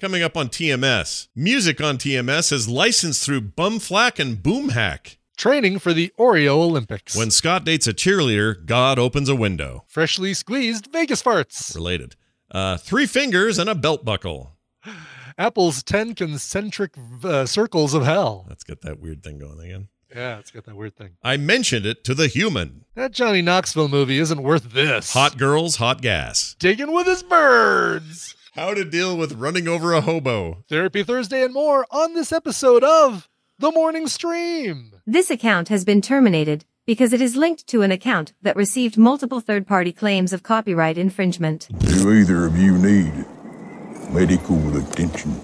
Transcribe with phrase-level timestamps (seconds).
[0.00, 1.28] Coming up on TMS.
[1.36, 5.16] Music on TMS is licensed through Bumflack and Boophack.
[5.36, 7.14] Training for the Oreo Olympics.
[7.14, 9.84] When Scott dates a cheerleader, God opens a window.
[9.88, 11.74] Freshly squeezed Vegas farts.
[11.74, 12.16] Related.
[12.50, 14.56] Uh, three fingers and a belt buckle.
[15.36, 18.46] Apple's 10 concentric uh, circles of hell.
[18.48, 19.88] Let's get that weird thing going again.
[20.16, 21.10] Yeah, it's got that weird thing.
[21.22, 22.86] I mentioned it to the human.
[22.94, 25.12] That Johnny Knoxville movie isn't worth this.
[25.12, 26.56] Hot girls, hot gas.
[26.58, 28.34] Digging with his birds.
[28.54, 30.64] How to deal with running over a hobo.
[30.68, 33.28] Therapy Thursday and more on this episode of
[33.60, 34.90] The Morning Stream.
[35.06, 39.38] This account has been terminated because it is linked to an account that received multiple
[39.38, 41.68] third-party claims of copyright infringement.
[41.78, 43.24] Do either of you need
[44.10, 45.40] medical attention?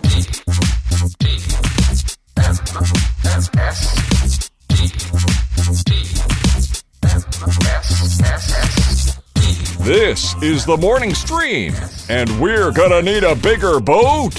[9.87, 11.73] This is the morning stream,
[12.09, 14.35] and we're gonna need a bigger boat.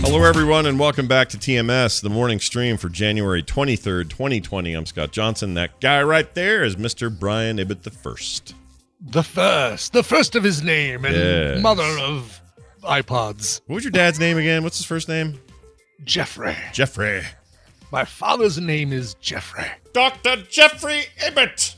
[0.00, 4.72] Hello, everyone, and welcome back to TMS, the morning stream for January 23rd, 2020.
[4.72, 5.54] I'm Scott Johnson.
[5.54, 7.16] That guy right there is Mr.
[7.16, 8.54] Brian Ibbott the First.
[9.00, 11.62] The first, the first of his name, and Yes.
[11.62, 12.40] mother of
[12.82, 14.62] iPods, What was your dad's name again?
[14.62, 15.38] What's his first name?
[16.04, 16.56] Jeffrey.
[16.72, 17.22] Jeffrey.
[17.90, 19.64] My father's name is Jeffrey.
[19.92, 20.36] Dr.
[20.48, 21.74] Jeffrey Ibbott.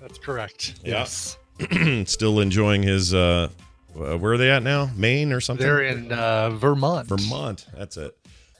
[0.00, 0.74] That's correct.
[0.84, 1.00] Yeah.
[1.00, 1.36] Yes.
[2.10, 3.48] Still enjoying his, uh,
[3.96, 4.90] uh, where are they at now?
[4.96, 5.66] Maine or something?
[5.66, 7.08] They're in uh, Vermont.
[7.08, 7.66] Vermont.
[7.76, 8.16] That's it.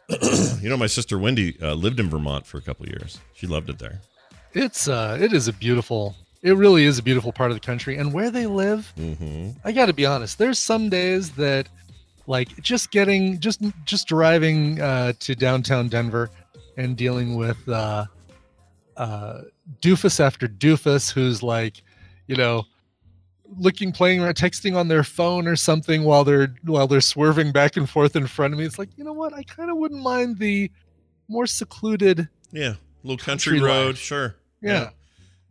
[0.61, 3.21] you know, my sister Wendy uh, lived in Vermont for a couple of years.
[3.35, 4.01] She loved it there.
[4.53, 6.17] It's uh, it is a beautiful.
[6.43, 9.51] It really is a beautiful part of the country, and where they live, Mm-hmm.
[9.63, 10.39] I got to be honest.
[10.39, 11.69] There's some days that,
[12.31, 16.31] like, just getting just just driving uh, to downtown Denver
[16.77, 18.07] and dealing with uh,
[18.97, 19.41] uh,
[19.83, 21.83] doofus after doofus who's like,
[22.29, 22.65] you know,
[23.59, 27.77] looking playing around texting on their phone or something while they're while they're swerving back
[27.77, 28.65] and forth in front of me.
[28.65, 29.35] It's like, you know what?
[29.35, 30.71] I kind of wouldn't mind the
[31.27, 32.29] more secluded.
[32.53, 32.75] Yeah.
[33.03, 33.87] Little country, Country road.
[33.87, 33.99] life.
[33.99, 34.37] Sure.
[34.63, 34.91] Yeah.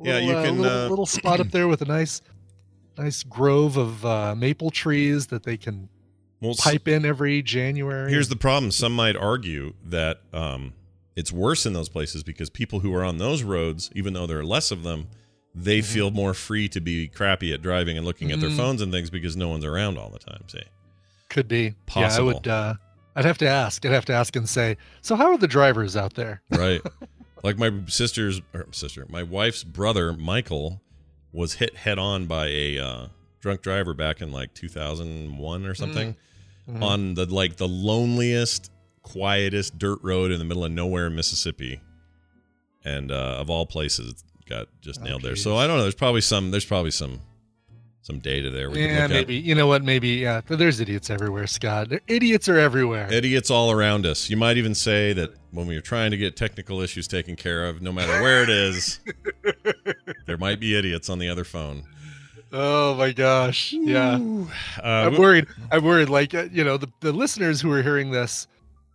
[0.02, 2.22] Yeah, Little, you uh, can, little, uh, little spot up there with a nice,
[2.98, 5.90] nice grove of uh, maple trees that they can
[6.42, 8.12] Well, pipe in every January.
[8.12, 8.72] Here's the problem.
[8.72, 10.74] Some might argue that um,
[11.16, 14.40] it's worse in those places because people who are on those roads, even though there
[14.40, 15.08] are less of them,
[15.54, 15.94] they Mm-hmm.
[15.94, 18.58] feel more free to be crappy at driving and looking at their Mhm.
[18.58, 20.44] phones and things because no one's around all the time.
[20.48, 20.62] See,
[21.28, 22.28] could be Possible.
[22.28, 22.48] Yeah, I would.
[22.48, 22.74] Uh,
[23.16, 23.86] I'd have to ask.
[23.86, 24.78] I'd have to ask and say.
[25.02, 26.42] So, how are the drivers out there?
[26.52, 26.82] right?
[27.44, 30.82] like my sister's or sister, my wife's brother Michael
[31.34, 33.08] was hit head on by a uh,
[33.42, 36.16] drunk driver back in like 2001 or something
[36.70, 36.84] Mhm.
[36.84, 38.72] on the like the loneliest,
[39.02, 41.82] quietest dirt road in the middle of nowhere in Mississippi,
[42.86, 45.36] and uh, of all places, got just Oh, nailed there.
[45.36, 45.84] So I don't know.
[45.84, 46.52] There's probably some.
[46.52, 47.22] There's probably some
[48.02, 48.70] some data there.
[48.72, 49.36] We yeah, maybe.
[49.36, 49.84] You know what?
[49.84, 50.10] Maybe.
[50.10, 50.42] Yeah.
[50.48, 51.90] There's idiots everywhere, Scott.
[52.08, 53.08] Idiots are everywhere.
[53.12, 54.30] Idiots all around us.
[54.30, 57.68] You might even say that when we are trying to get technical issues taken care
[57.68, 59.00] of, no matter where it is,
[60.26, 61.84] there might be idiots on the other phone.
[62.52, 63.74] Oh my gosh.
[63.74, 64.16] Yeah.
[64.16, 65.48] Uh, I'm worried.
[65.72, 66.10] I'm worried.
[66.10, 68.48] Like uh, you know, the the listeners who are hearing this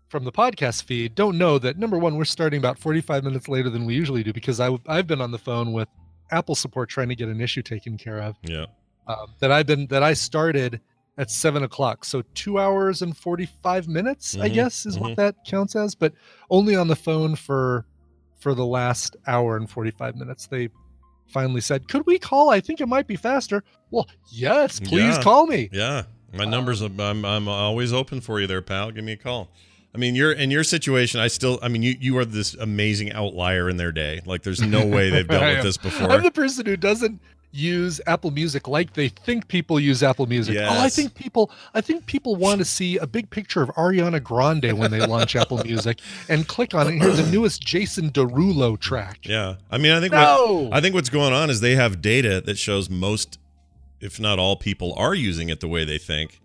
[0.09, 3.69] from the podcast feed don't know that number one, we're starting about 45 minutes later
[3.70, 5.88] than we usually do because I I've been on the phone with
[6.31, 8.37] Apple support trying to get an issue taken care of.
[8.43, 8.66] yeah.
[9.06, 10.81] Um, that I've been that I started
[11.19, 15.00] at seven o'clock, so two hours and 45 minutes, I Mhm, guess, is mhm.
[15.03, 15.94] what that counts as.
[15.94, 16.12] But
[16.50, 17.84] only on the phone for
[18.41, 20.47] for the last hour and 45 minutes.
[20.47, 20.69] They
[21.29, 22.51] finally said, "Could we call?
[22.51, 25.23] I think it might be faster." Well, yes, please Yeah.
[25.23, 25.69] call me.
[25.73, 25.87] Yeah,
[26.33, 26.81] Uh, my numbers.
[26.81, 28.91] I'm I'm always open for you there, pal.
[28.91, 29.51] Give me a call.
[29.95, 31.21] I mean, you're in your situation.
[31.21, 31.59] I still.
[31.62, 34.21] I mean, you you are this amazing outlier in their day.
[34.27, 36.11] Like, there's no way they've dealt with this before.
[36.11, 37.21] I'm the person who doesn't
[37.54, 40.56] use Apple Music like they think people use Apple Music.
[40.59, 44.22] Oh, I think people I think people want to see a big picture of Ariana
[44.22, 48.10] Grande when they launch Apple Music and click on it and hear the newest Jason
[48.10, 49.20] Derulo track.
[49.22, 50.64] yeah, I mean, I think No!
[50.69, 53.38] what, I think what's going on is they have data that shows most,
[54.00, 56.40] if not all, people are using it the way they think.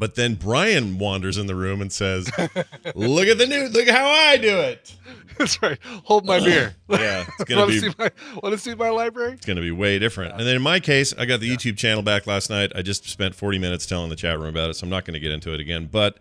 [0.00, 2.30] But then Brian wanders in the room and says,
[2.94, 3.68] "Look at the new.
[3.68, 4.96] Look at how I do it."
[5.36, 5.78] That's right.
[6.04, 6.74] Hold my beer.
[6.88, 8.10] Yeah, it's gonna want be to see my
[8.42, 9.32] want to see my library?
[9.32, 10.32] It's going to be way different.
[10.32, 12.72] And then in my case, I got the YouTube channel back last night.
[12.74, 15.14] I just spent 40 minutes telling the chat room about it, so I'm not going
[15.14, 15.88] to get into it again.
[15.90, 16.18] But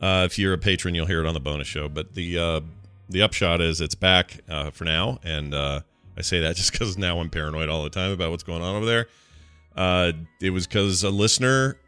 [0.00, 1.88] uh, if you're a patron, you'll hear it on the bonus show.
[1.88, 2.60] But the uh,
[3.08, 5.80] the upshot is it's back uh, for now, and uh,
[6.16, 8.76] I say that just because now I'm paranoid all the time about what's going on
[8.76, 9.08] over there.
[9.76, 11.78] Uh, it was because a listener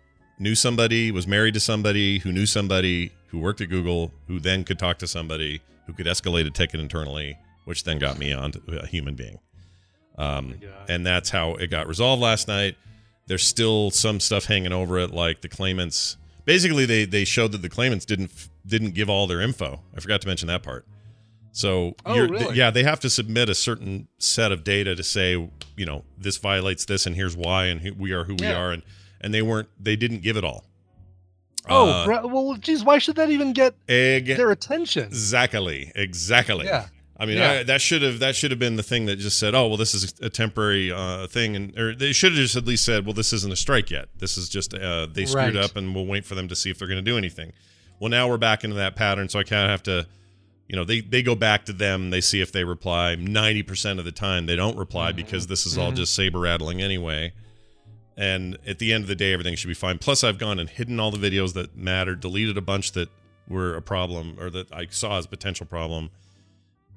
[0.43, 4.65] knew somebody, was married to somebody who knew somebody who worked at Google, who then
[4.65, 8.61] could talk to somebody who could escalate a ticket internally, which then got me onto
[8.69, 9.39] a human being.
[10.19, 12.77] Um, Oh and that's how it got resolved last night.
[13.27, 16.17] There's still some stuff hanging over it, like the claimants.
[16.44, 18.31] Basically, they they showed that the claimants didn't
[18.67, 19.81] didn't give all their info.
[19.97, 20.85] I forgot to mention that part.
[21.53, 22.56] So, Oh, you're, really?
[22.56, 25.33] yeah, they have to submit a certain set of data to say,
[25.77, 28.73] you know, this violates this, and here's why, and who, we are who we are,
[28.73, 28.83] and
[29.22, 30.64] and they weren't, they didn't give it all.
[31.69, 35.04] Oh, Uh, bro- well, geez, why should that even get egg, their attention?
[35.04, 36.66] exactly, exactly.
[36.66, 36.86] Yeah.
[37.19, 37.50] I mean, Yeah.
[37.52, 39.76] I, that should have that should have been the thing that just said, "Oh, well,
[39.76, 43.04] this is a temporary uh, thing," and or they should have just at least said,
[43.06, 44.08] "Well, this isn't a strike yet.
[44.19, 45.64] This is just uh, they screwed Right.
[45.64, 47.52] up, and we'll wait for them to see if they're going to do anything."
[48.00, 50.06] Well, now we're back into that pattern, so I kind of have to,
[50.69, 53.14] you know, they they go back to them, they see if they reply.
[53.14, 55.16] Ninety percent of the time, they don't reply Mm-hmm.
[55.19, 57.34] because this is all just saber rattling anyway.
[58.22, 59.98] And at the end of the day, everything should be fine.
[59.98, 63.08] Plus, I've gone and hidden all the videos that mattered, deleted a bunch that
[63.48, 66.08] were a problem or that I saw as potential problem.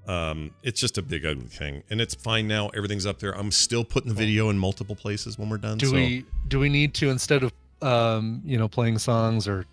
[0.08, 2.70] Um, it's just a big ugly thing, and it's fine now.
[2.76, 3.36] Everything's up there.
[3.36, 5.80] I'm still putting the video in multiple places when we're done.
[5.80, 7.52] Do so we do we need to instead of
[7.82, 9.66] um, you know playing songs or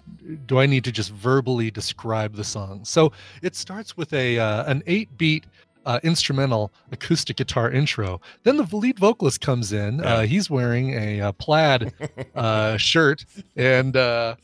[0.46, 2.82] do I need to just verbally describe the song?
[2.86, 3.12] So
[3.42, 5.44] it starts with a uh, an eight beat
[5.84, 8.20] uh, instrumental acoustic guitar intro.
[8.42, 9.98] Then the lead vocalist comes in.
[9.98, 10.14] Yeah.
[10.14, 11.92] Uh, he's wearing a, uh plaid
[12.34, 13.24] uh, shirt
[13.56, 14.36] and uh,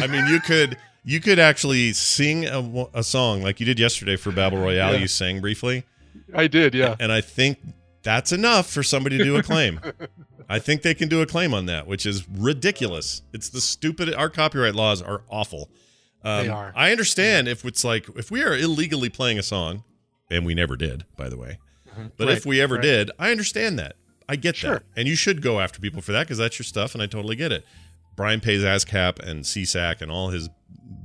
[0.00, 4.16] I mean, you could you could actually sing a, a song like you did yesterday
[4.16, 4.94] for Battle Royale.
[4.94, 5.00] Yeah.
[5.00, 5.84] You sang briefly,
[6.34, 6.96] I did, yeah.
[7.00, 7.58] and I think
[8.02, 9.80] that's enough for somebody to do a claim.
[10.48, 13.22] I think they can do a claim on that, which is ridiculous.
[13.32, 14.14] It's the stupid.
[14.14, 15.70] Our copyright laws are awful.
[16.22, 16.72] Um, They are.
[16.74, 19.84] I understand if it's like if we are illegally playing a song,
[20.30, 21.58] and we never did, by the way.
[22.16, 22.82] But if we ever right.
[22.82, 23.96] did, I understand that.
[24.28, 24.74] I get Sure.
[24.74, 27.06] that, and you should go after people for that because that's your stuff, and I
[27.06, 27.64] totally get it.
[28.14, 30.48] Brian pays ASCAP and SESAC and all his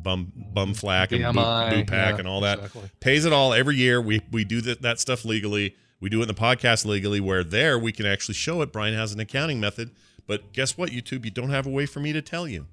[0.04, 2.90] bum bum flack and boo, boo pack yeah, and all that exactly.
[3.00, 4.02] pays it all every year.
[4.02, 5.76] We we do that that stuff legally.
[6.00, 7.20] We do it in the podcast legally.
[7.20, 8.74] Where there we can actually show it.
[8.74, 9.92] Brian has an accounting method,
[10.28, 11.24] but guess what, YouTube?
[11.24, 12.68] You don't have a way for me to tell you.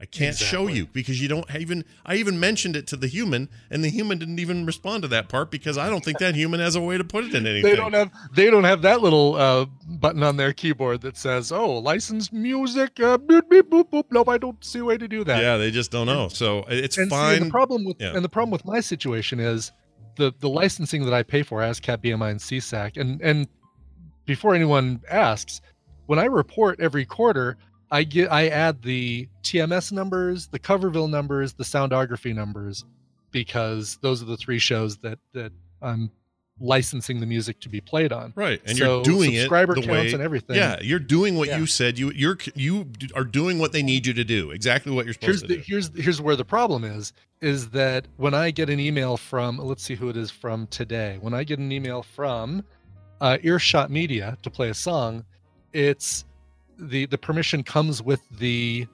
[0.00, 1.84] I can't show you because you don't even.
[2.04, 5.28] I even mentioned it to the human, and the human didn't even respond to that
[5.28, 7.70] part because I don't think that human has a way to put it in anything.
[7.70, 11.52] They don't have they don't have that little uh, button on their keyboard that says,
[11.52, 14.04] "Oh, licensed music." Uh, beep, beep, boop, boop.
[14.10, 15.40] Nope, I don't see a way to do that.
[15.40, 16.28] yeah, they just don't know.
[16.28, 17.36] So it's and fine.
[17.36, 18.14] and the problem with Yeah.
[18.14, 19.70] and the problem with my situation is
[20.16, 23.00] the the licensing that I pay for ASCAP, BMI, and SESAC.
[23.00, 23.46] And and
[24.26, 25.60] before anyone asks,
[26.06, 27.56] when I report every quarter,
[27.94, 32.84] I get I add the TMS numbers, the Coverville numbers, the soundography numbers,
[33.30, 36.10] because those are the three shows that that I'm
[36.58, 38.32] licensing the music to be played on.
[38.34, 40.56] Right, and So you're doing it subscriber the counts way, and everything.
[40.56, 41.58] Yeah, you're doing what Yeah.
[41.58, 41.96] you said.
[41.96, 44.50] You you're you are doing what they need you to do.
[44.50, 45.64] Exactly what you're here's supposed the, to do.
[45.64, 49.84] here's here's where the problem is is that when I get an email from let's
[49.84, 51.18] see who it is from today.
[51.20, 52.64] When I get an email from
[53.20, 55.24] uh, Earshot Media to play a song,
[55.72, 56.24] it's
[56.78, 58.86] the the permission comes with the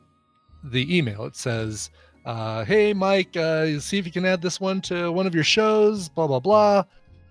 [0.65, 1.25] the email.
[1.25, 1.91] It says,
[2.27, 5.45] uh, "Hey Mike, uh, see if you can add this one to one of your
[5.45, 6.85] shows." Blah blah blah.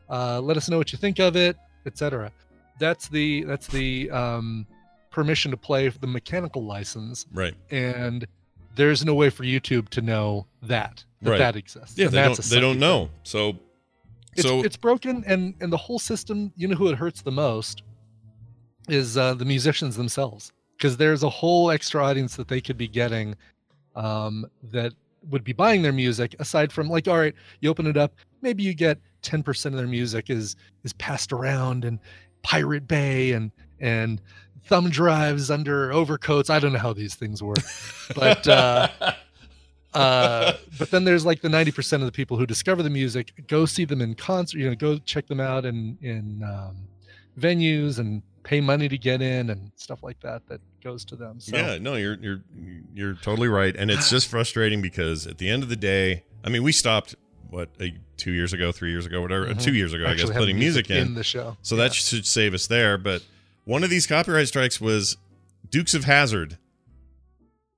[0.09, 1.55] Uh, let us know what you think of it,
[1.85, 2.31] etc.
[2.79, 4.65] That's the that's the um,
[5.11, 7.53] permission to play the mechanical license Right.
[7.71, 8.25] and
[8.75, 11.37] there's no way for YouTube to know that that, Right.
[11.39, 11.97] that exists.
[11.97, 12.55] Yeah, And they that's don't.
[12.55, 13.09] They don't know.
[13.23, 13.57] So,
[14.33, 16.53] It's, so it's broken, and and the whole system.
[16.55, 17.83] You know who it hurts the most
[18.91, 22.87] is uh, the musicians themselves, because there's a whole extra audience that they could be
[22.87, 23.35] getting
[23.95, 24.93] um, that
[25.29, 26.35] would be buying their music.
[26.39, 29.87] Aside from like, all right, you open it up, maybe you get 10% of their
[29.87, 31.99] music is is passed around and
[32.41, 34.21] Pirate Bay and and
[34.65, 36.49] thumb drives under overcoats.
[36.49, 37.59] I don't know how these things work,
[38.15, 38.47] but.
[38.47, 38.87] uh
[39.95, 43.65] uh but then there's like the 90% of the people who discover the music go
[43.65, 46.75] see them in concert you know go check them out in in um,
[47.39, 51.39] venues and pay money to get in and stuff like that that goes to them
[51.39, 52.41] so yeah, no, you're you're
[52.95, 56.49] you're totally right, and it's just frustrating because at the end of the day, I
[56.49, 57.13] mean, we stopped
[57.51, 59.61] what a, two years ago, three years ago, whatever, uh, Mhm.
[59.63, 61.13] two years ago, I guess, putting music in.
[61.13, 61.83] the show So Yeah.
[61.83, 62.97] that should save us there.
[62.97, 63.21] But
[63.65, 65.17] one of these copyright strikes was
[65.69, 66.57] Dukes of Hazzard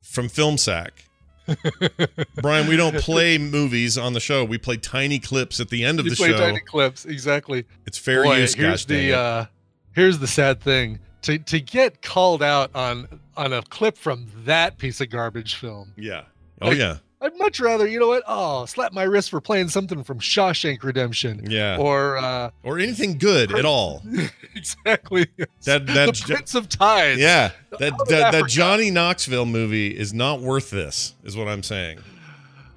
[0.02, 1.06] from Film Sack.
[2.42, 4.46] Brian, we don't play movies on the show.
[4.46, 6.38] We play tiny clips at the end of you the play show.
[6.38, 9.46] tiny clips exactly It's fair Boy, use, here's the uh
[9.94, 13.08] here's the sad thing to to get called out on
[13.38, 16.24] on a clip from that piece of garbage film yeah.
[16.62, 16.98] Oh like- yeah.
[17.22, 20.84] i'd much rather you know what oh slap my wrist for playing something from shawshank
[20.84, 21.78] redemption Yeah.
[21.80, 24.02] or uh or anything good at all.
[24.56, 25.28] exactly
[25.66, 30.42] That the that prince of tides yeah, that that, that Johnny Knoxville movie is not
[30.42, 32.00] worth this, is what I'm saying.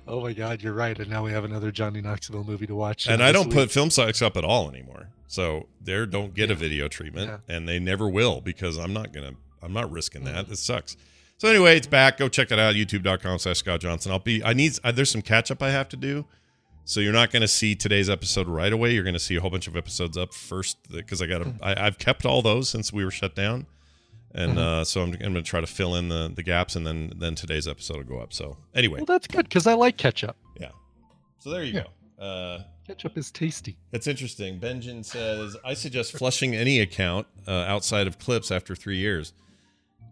[0.06, 3.08] Oh my god you're right and now we have another johnny knoxville movie to watch
[3.08, 3.54] uh, And uh, I don't week.
[3.54, 5.08] put film sites up at all anymore.
[5.26, 7.56] So they don't get a video treatment, Yeah.
[7.56, 9.32] and they never will because I'm not gonna.
[9.62, 10.44] I'm not risking that.
[10.44, 10.52] Mm-hmm.
[10.52, 10.96] It sucks.
[11.38, 12.18] So anyway, it's back.
[12.18, 12.74] Go check it out.
[12.76, 14.12] YouTube.com slash Scott Johnson.
[14.12, 14.44] I'll be.
[14.44, 14.78] I need.
[14.84, 16.26] I, there's some catch up I have to do.
[16.84, 18.92] So you're not going to see today's episode right away.
[18.92, 21.44] You're going to see a whole bunch of episodes up first because I got to.
[21.46, 21.64] Hmm.
[21.64, 23.66] I, I've kept all those since we were shut down,
[24.34, 26.86] and uh, so I'm, I'm going to try to fill in the the gaps, and
[26.86, 28.32] then then today's episode will go up.
[28.32, 30.36] So anyway, Well, that's good because I like ketchup.
[30.60, 30.70] yeah.
[31.38, 31.84] So there you Yeah.
[32.18, 32.24] go.
[32.24, 33.78] Uh, Ketchup is tasty.
[33.92, 34.58] that's interesting.
[34.58, 39.32] Benjamin says, I suggest flushing any account uh, outside of clips after three years.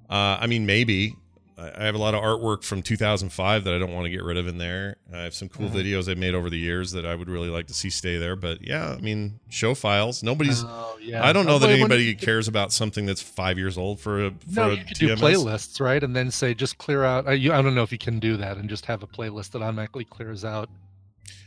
[0.09, 1.15] Uh, I mean, maybe.
[1.63, 4.23] I I have a lot of artwork from 2005 that I don't want to get
[4.23, 4.97] rid of in there.
[5.13, 7.67] I have some cool videos I've made over the years that I would really like
[7.69, 8.37] to see stay there.
[8.37, 10.23] But yeah, I mean, show files.
[10.23, 10.63] Nobody's.
[10.65, 11.25] Oh, yeah.
[11.25, 14.31] I don't know that Well, anybody cares about something that's five years old for a
[14.31, 16.03] for No, a you could do playlists, right?
[16.03, 17.27] And then say just clear out.
[17.27, 19.51] Uh, you, I don't know if you can do that and just have a playlist
[19.53, 20.69] that automatically clears out.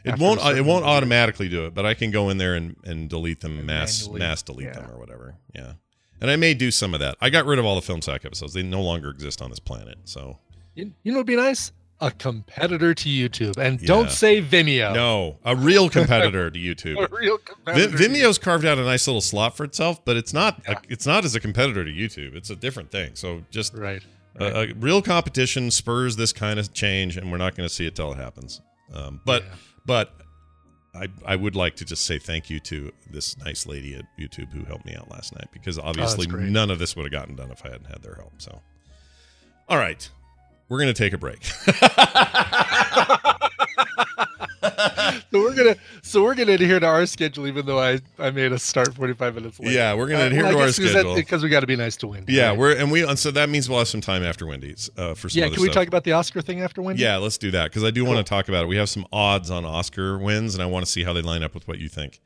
[0.04, 0.46] It won't.
[0.46, 3.42] uh, It won't automatically do it, but I can go in there and, and delete
[3.42, 5.36] them, And mass manually, mass delete them or whatever.
[5.54, 5.74] Yeah,
[6.22, 7.16] and I may do some of that.
[7.22, 9.60] I got rid of all the film sack episodes; they no longer exist on this
[9.60, 9.98] planet.
[10.06, 10.40] So
[10.76, 11.72] You, you know, what'd be nice?
[12.02, 13.88] A competitor to YouTube, and Yeah.
[13.88, 14.94] don't say Vimeo.
[14.94, 16.98] no, a real competitor to YouTube.
[17.02, 17.98] a real competitor.
[17.98, 20.62] to Vimeo's carved out a nice little slot for itself, but it's not.
[20.68, 20.80] Yeah.
[20.90, 22.36] it's not as a competitor to YouTube.
[22.36, 23.12] It's a different thing.
[23.16, 24.02] So just right.
[24.38, 27.86] a, a real competition spurs this kind of change, and we're not going to see
[27.88, 28.60] it till it happens.
[28.94, 29.50] Um, but Yeah.
[29.86, 30.14] but
[30.96, 34.52] I I would like to just say thank you to this nice lady at YouTube
[34.52, 36.50] who helped me out last night because obviously oh, great.
[36.50, 38.34] none of this would have gotten done if I hadn't had their help.
[38.38, 38.62] So,
[39.68, 40.10] all right,
[40.70, 41.46] we're going to take a break.
[45.32, 48.51] So we're gonna so we're gonna adhere to our schedule, even though I I made
[48.53, 49.72] us start forty five minutes late.
[49.74, 51.15] yeah, we're going to Uh, adhere well, to our schedule.
[51.15, 52.34] because we got to be nice to Wendy.
[52.34, 52.58] yeah, right?
[52.58, 55.29] we're and we and so that means we'll have some time after Wendy's uh, for
[55.29, 55.50] some yeah.
[55.50, 55.75] Can we stuff.
[55.75, 57.01] talk about the Oscar thing after Wendy?
[57.01, 58.67] Yeah, let's do that because I do want to talk about it.
[58.67, 61.44] We have some odds on Oscar wins, and I want to see how they line
[61.44, 62.22] up with what you think.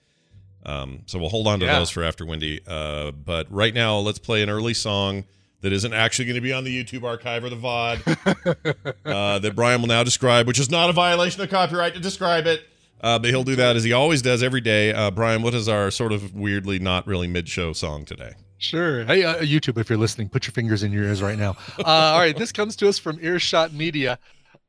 [0.66, 1.80] Um, so we'll hold on to Yeah.
[1.80, 2.60] those for after Wendy.
[2.68, 5.24] Uh, but right now, let's play an early song
[5.62, 9.56] that isn't actually going to be on the YouTube archive or the VOD uh, that
[9.56, 12.62] Brian will now describe, which is not a violation of copyright to describe it.
[13.02, 14.92] Uh, but he'll do that as he always does every day.
[14.92, 18.34] Uh, Brian, what is our sort of weirdly not really mid-show song today?
[18.58, 19.06] Sure.
[19.06, 21.56] Hey, uh, YouTube, if you're listening, put your fingers in your ears right now.
[21.80, 24.20] Uh, all right, this comes to us from Earshot Media.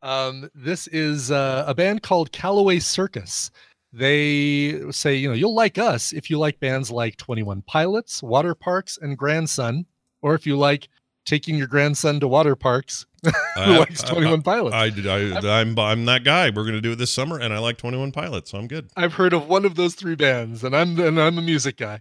[0.03, 3.51] Um, this is uh, a band called Callaway Circus.
[3.93, 8.55] They say, you know, you'll like us if you like bands like 21 Pilots, Water
[8.55, 9.87] Parks, and Grandson,
[10.23, 10.89] or if you like
[11.27, 13.07] taking your grandson to water parks,
[13.55, 14.75] who likes I- 21 Pilots.
[14.75, 16.49] I, I, I'm, I'm that guy.
[16.51, 18.91] We're going to do it this summer, and I like 21 Pilots, so I'm good.
[18.97, 22.01] I've heard of one of those three bands, and I'm and I'm a music guy.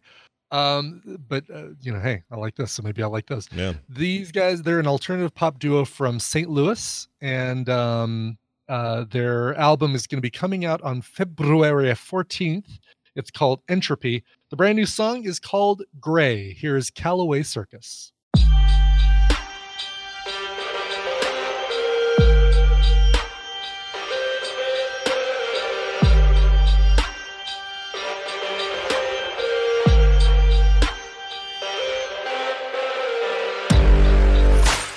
[0.51, 3.47] Um, but uh, you know, hey, I like this, so maybe I like those.
[3.51, 3.73] Yeah.
[3.87, 6.49] These guys, they're an alternative pop duo from St.
[6.49, 12.79] Louis, and um, uh, their album is going to be coming out on February 14th.
[13.15, 14.23] It's called Entropy.
[14.49, 16.53] The brand new song is called Gray.
[16.53, 18.11] Here is Callaway Circus.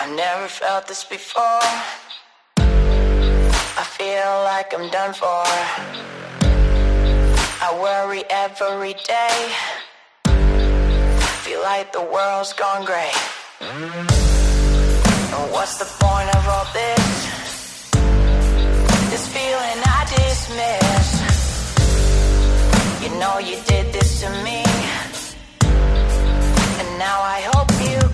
[0.00, 1.42] I never felt this before.
[2.56, 5.44] I feel like I'm done for.
[7.64, 9.52] I worry every day.
[10.25, 13.12] I feel like the world's gone gray.
[15.54, 17.07] What's the point of all this?
[19.12, 21.09] This feeling I dismiss.
[23.02, 24.64] You know you did this to me.
[26.81, 28.12] And now I hope you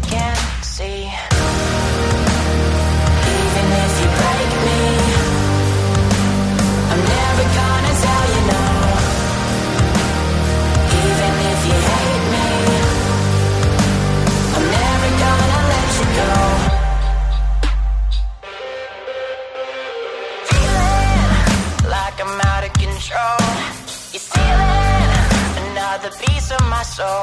[26.99, 27.23] soul.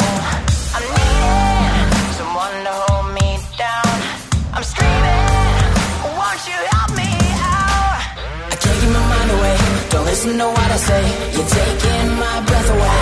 [0.75, 3.29] I'm needing someone to hold me
[3.59, 3.95] down.
[4.55, 5.63] I'm screaming,
[6.15, 7.11] won't you help me
[7.43, 7.99] out?
[8.53, 9.55] I can't keep my mind away.
[9.91, 11.03] Don't listen to what I say.
[11.35, 12.99] You're taking my breath away.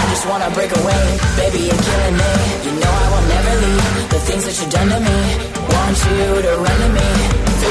[0.00, 1.02] I just wanna break away.
[1.38, 2.32] Baby, you're killing me.
[2.66, 3.86] You know I will never leave.
[4.14, 5.18] The things that you've done to me.
[5.74, 7.08] Want you to run to me.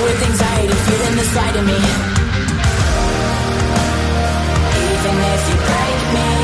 [0.06, 1.80] With anxiety, feeling side of me.
[4.86, 6.35] Even if you break me,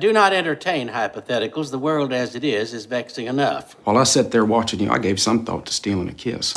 [0.00, 1.70] do not entertain hypotheticals.
[1.70, 3.76] The world as it is is vexing enough.
[3.84, 6.54] While I sat there watching you, I gave some thought to stealing a kiss.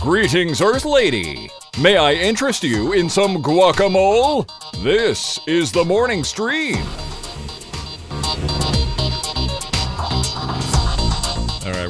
[0.00, 1.48] Greetings, Earth Lady.
[1.80, 4.48] May I interest you in some guacamole?
[4.82, 6.84] This is the morning stream.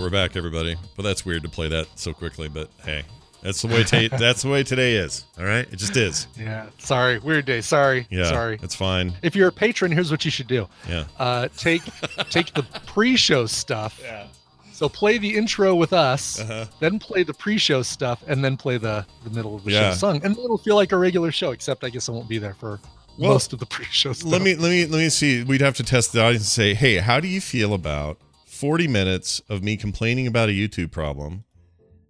[0.08, 0.74] We're back, everybody.
[0.96, 2.48] But that's weird to play that so quickly.
[2.48, 3.02] But hey,
[3.42, 3.84] that's the way.
[3.84, 5.26] Ta- that's the way today is.
[5.38, 6.26] All right, it just is.
[6.34, 6.66] Yeah.
[6.78, 7.18] Sorry.
[7.18, 7.60] Weird day.
[7.60, 8.06] Sorry.
[8.08, 8.58] Yeah, Sorry.
[8.62, 9.12] it's fine.
[9.22, 10.66] If you're a patron, here's what you should do.
[10.88, 11.04] Yeah.
[11.18, 11.82] Uh, take
[12.30, 14.00] take the pre-show stuff.
[14.02, 14.28] Yeah.
[14.72, 16.64] So play the intro with us, Uh-huh.
[16.80, 19.90] then play the pre-show stuff, and then play the the middle of the Yeah.
[19.90, 21.50] show song, and it'll feel like a regular show.
[21.50, 22.80] Except I guess I won't be there for
[23.18, 24.30] Well, most of the pre-show stuff.
[24.32, 25.44] Let me let me let me see.
[25.44, 28.16] We'd have to test the audience and say, hey, how do you feel about
[28.58, 31.44] 40 minutes of me complaining about a YouTube problem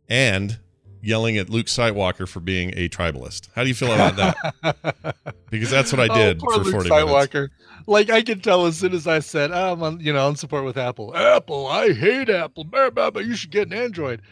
[0.08, 0.58] and
[1.02, 3.50] yelling at Luke Skywalker for being a tribalist?
[3.54, 5.14] How do you feel about that?
[5.50, 7.04] because that's what I oh, did oh, for Luke 40 minutes.
[7.04, 7.48] Skywalker.
[7.86, 10.36] Like I can tell as soon as I said, oh, I'm on, you know, on
[10.36, 11.14] support with Apple.
[11.14, 12.64] Apple, I hate Apple.
[12.64, 14.22] Blah, blah, blah, you should get an Android.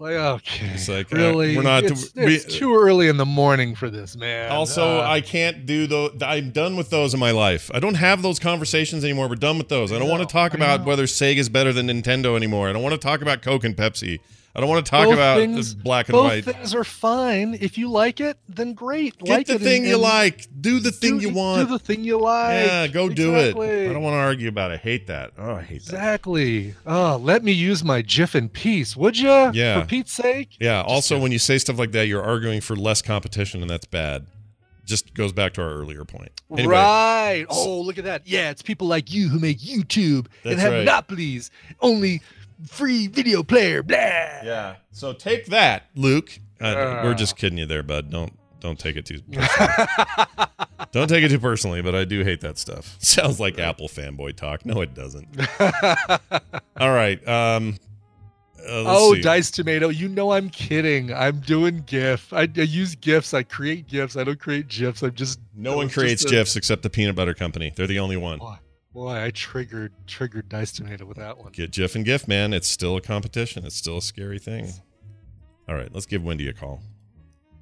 [0.00, 3.18] It's like okay, It's like, uh, really, we're not- It's, we- it's too early in
[3.18, 4.50] the morning for this, man.
[4.50, 6.12] Also, Uh, I can't do those.
[6.22, 7.70] I'm done with those in my life.
[7.74, 9.28] I don't have those conversations anymore.
[9.28, 9.92] We're done with those.
[9.92, 12.70] I don't want to talk about whether Sega's better than Nintendo anymore.
[12.70, 14.20] I don't want to talk about Coke and Pepsi.
[14.54, 16.44] I don't want to talk both about things, black and both white.
[16.44, 17.56] things are fine.
[17.60, 19.16] If you like it, then great.
[19.18, 20.48] Get like the thing and- you like.
[20.60, 21.68] Do the thing do- you want.
[21.68, 22.66] Do the thing you like.
[22.66, 23.56] yeah, go do it.
[23.56, 24.74] I don't want to argue about it.
[24.74, 25.32] I hate that.
[25.38, 25.92] Oh, I hate that.
[25.94, 26.74] Exactly.
[26.84, 29.30] Oh, let me use my GIF in peace, would you?
[29.52, 29.80] Yeah.
[29.82, 30.56] For Pete's sake.
[30.58, 30.82] Yeah.
[30.82, 34.26] Also, when you say stuff like that, you're arguing for less competition, and that's bad.
[34.84, 36.32] Just goes back to our earlier point.
[36.50, 37.46] Anyway, Right.
[37.48, 38.22] Oh, look at that.
[38.26, 40.78] Yeah, it's people like you who make YouTube and have right.
[40.80, 41.52] monopolies.
[41.80, 42.22] Only
[42.68, 43.82] free video player.
[43.82, 43.96] Blah.
[43.98, 44.76] Yeah.
[44.92, 46.38] So take that, Luke.
[46.60, 47.14] Uh, we're Ah.
[47.14, 48.10] just kidding you there, bud.
[48.10, 49.86] Don't don't take it too personally.
[50.92, 52.96] don't take it too personally, but I do hate that stuff.
[53.00, 54.66] Sounds like Apple fanboy talk.
[54.66, 55.26] No, it doesn't.
[56.78, 57.26] All right.
[57.28, 57.76] Um
[58.62, 59.22] uh, oh, see.
[59.22, 61.14] Dice Tomato, you know I'm kidding.
[61.14, 62.30] I'm doing GIF.
[62.30, 63.32] I, I use GIFs.
[63.32, 64.18] I create GIFs.
[64.18, 65.02] I don't create GIFs.
[65.02, 67.72] I'm just No one creates a- GIFs except the peanut butter company.
[67.74, 68.38] They're the only one.
[68.92, 71.52] Boy, I triggered triggered Dice Tomato with that one.
[71.52, 72.52] Get GIF and GIF, man.
[72.52, 73.64] It's still a competition.
[73.64, 74.68] It's still a scary thing.
[75.68, 76.80] All right, let's give Wendy a call.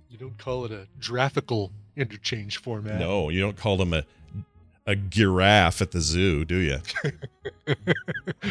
[0.09, 2.99] You don't call it a graphical interchange format.
[2.99, 4.05] No, you don't call them a
[4.87, 6.79] a giraffe at the zoo, do you?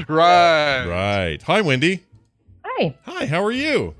[0.07, 0.85] Right.
[0.85, 1.41] Right.
[1.43, 2.03] Hi, Wendy.
[2.63, 3.95] Hi, Hi, how are you?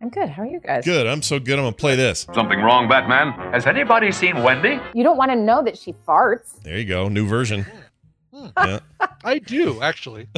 [0.00, 0.28] I'm good.
[0.30, 0.84] How are you guys?
[0.84, 1.06] Good.
[1.06, 1.58] I'm so good.
[1.58, 2.26] I'm gonna play this.
[2.32, 3.32] Something wrong, Batman?
[3.52, 4.80] Has anybody seen Wendy?
[4.94, 6.62] You don't want to know that she farts.
[6.62, 7.08] There you go.
[7.08, 7.66] New version.
[8.56, 8.78] Yeah.
[9.24, 10.28] I do actually.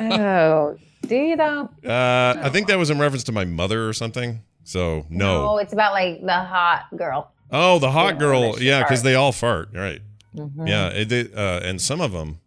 [0.00, 0.76] oh,
[1.06, 1.68] do you though?
[1.84, 4.42] Uh, I think that was in reference to my mother or something.
[4.64, 5.50] So no.
[5.50, 7.32] Oh, it's about like the hot girl.
[7.50, 8.58] Oh, the hot girl.
[8.58, 9.68] Yeah, because they all fart.
[9.74, 10.00] Right.
[10.34, 10.66] Mhm.
[10.68, 10.88] Yeah.
[10.88, 12.40] It, they, uh, and some of them,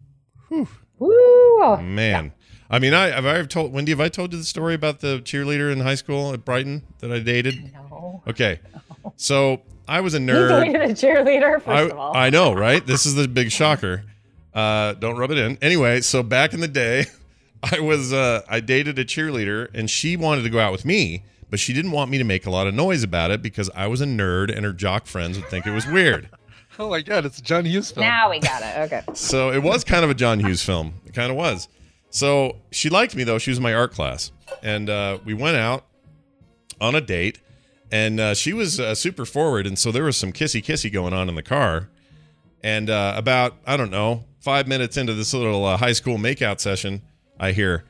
[0.99, 1.77] Woo!
[1.77, 2.33] man.
[2.69, 3.91] I mean, I have I told Wendy.
[3.91, 7.11] Have I told you the story about the cheerleader in high school at Brighton that
[7.11, 7.71] I dated?
[7.73, 8.23] No.
[8.27, 8.59] Okay.
[9.15, 10.65] So I was a nerd.
[10.65, 10.73] You nerd.
[10.73, 12.17] dated a cheerleader, first I, of all.
[12.17, 12.85] I know, right?
[12.85, 14.03] This is the big shocker.
[14.57, 15.55] Uh, don't rub it in.
[15.61, 17.05] Anyway, so back in the day,
[17.71, 21.23] I was uh, I dated a cheerleader, and she wanted to go out with me,
[21.51, 23.85] but she didn't want me to make a lot of noise about it because I
[23.85, 26.29] was a nerd, and her jock friends would think it was weird.
[26.79, 28.05] Oh my god, it's a John Hughes film.
[28.05, 28.77] now we got it.
[28.93, 29.01] Okay.
[29.15, 30.93] So it was kind of a John Hughes film.
[31.07, 31.67] It kind of was.
[32.11, 33.39] So she liked me though.
[33.39, 35.85] She was in my art class, and uh, we went out
[36.79, 37.39] on a date,
[37.91, 41.13] and uh, she was uh, super forward, and so there was some kissy kissy going
[41.13, 41.89] on in the car.
[42.63, 46.61] And uh, about I don't know five minutes into this little uh, high school makeout
[46.61, 47.01] session,
[47.37, 47.83] I hear,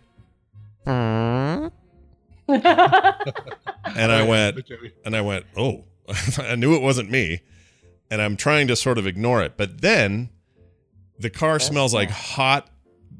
[0.88, 1.72] and
[3.86, 4.68] I went,
[5.06, 5.84] and I went, oh,
[6.40, 7.42] I knew it wasn't me.
[8.10, 9.56] And I'm trying to sort of ignore it.
[9.56, 10.32] But then
[11.20, 12.72] the car smells like hot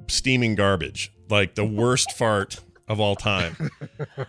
[0.08, 3.70] steaming garbage, like the worst fart of all time.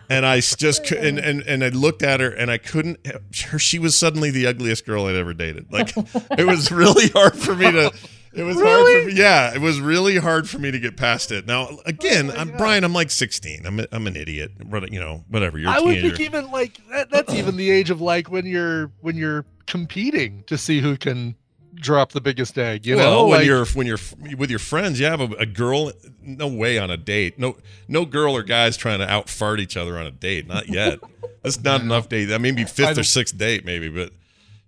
[0.07, 3.07] And I just and, and and I looked at her and I couldn't.
[3.45, 5.71] Her, she was suddenly the ugliest girl I'd ever dated.
[5.71, 5.97] Like
[6.37, 7.91] it was really hard for me to.
[8.39, 9.13] It was hard for me.
[9.13, 11.45] Yeah, it was really hard for me to get past it.
[11.45, 12.83] Now, again, oh I'm Brian.
[12.83, 13.65] I'm like 16.
[13.65, 14.51] I'm a, I'm an idiot.
[14.59, 15.57] You know, whatever.
[15.57, 18.45] You're a I would think even like that, that's even the age of like when
[18.45, 21.35] you're when you're competing to see who can
[21.75, 22.85] drop the biggest egg.
[22.85, 23.99] You well, know, when like, you're when you're
[24.37, 27.39] with your friends, you have a girl, no way on a date.
[27.39, 30.47] No, no girl or guys trying to out fart each other on a date.
[30.47, 30.99] Not yet.
[31.43, 32.25] That's not enough date.
[32.25, 33.89] That may be fifth or sixth date, maybe.
[33.89, 34.11] But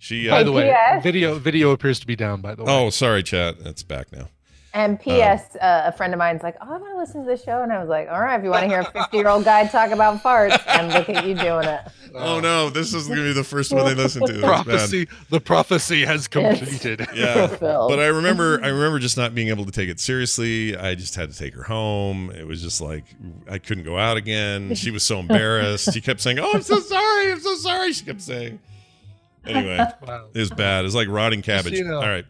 [0.01, 0.27] she.
[0.29, 2.41] by Uh, the way, video video appears to be down.
[2.41, 3.55] By the way, oh, sorry, chat.
[3.63, 4.27] It's back now.
[4.73, 5.57] And P.S.
[5.57, 7.73] Uh, a friend of mine's like, "Oh, I want to listen to this show," and
[7.73, 10.23] I was like, "All right, if you want to hear a fifty-year-old guy talk about
[10.23, 11.81] farts, and look at you doing it."
[12.13, 14.39] Oh no, this is gonna be the first one they listen to.
[14.41, 15.07] Prophecy.
[15.29, 17.07] The prophecy has completed.
[17.15, 17.89] yeah fulfilled.
[17.89, 21.15] but i remember i remember just not being able to take it seriously i just
[21.15, 23.05] had to take her home it was just like
[23.49, 26.81] i couldn't go out again she was so embarrassed she kept saying oh i'm so
[26.81, 28.59] sorry i'm so sorry she kept saying
[29.45, 29.77] anyway
[30.07, 30.27] Wow.
[30.33, 31.97] it was bad it's like rotting cabbage you know.
[32.01, 32.25] all right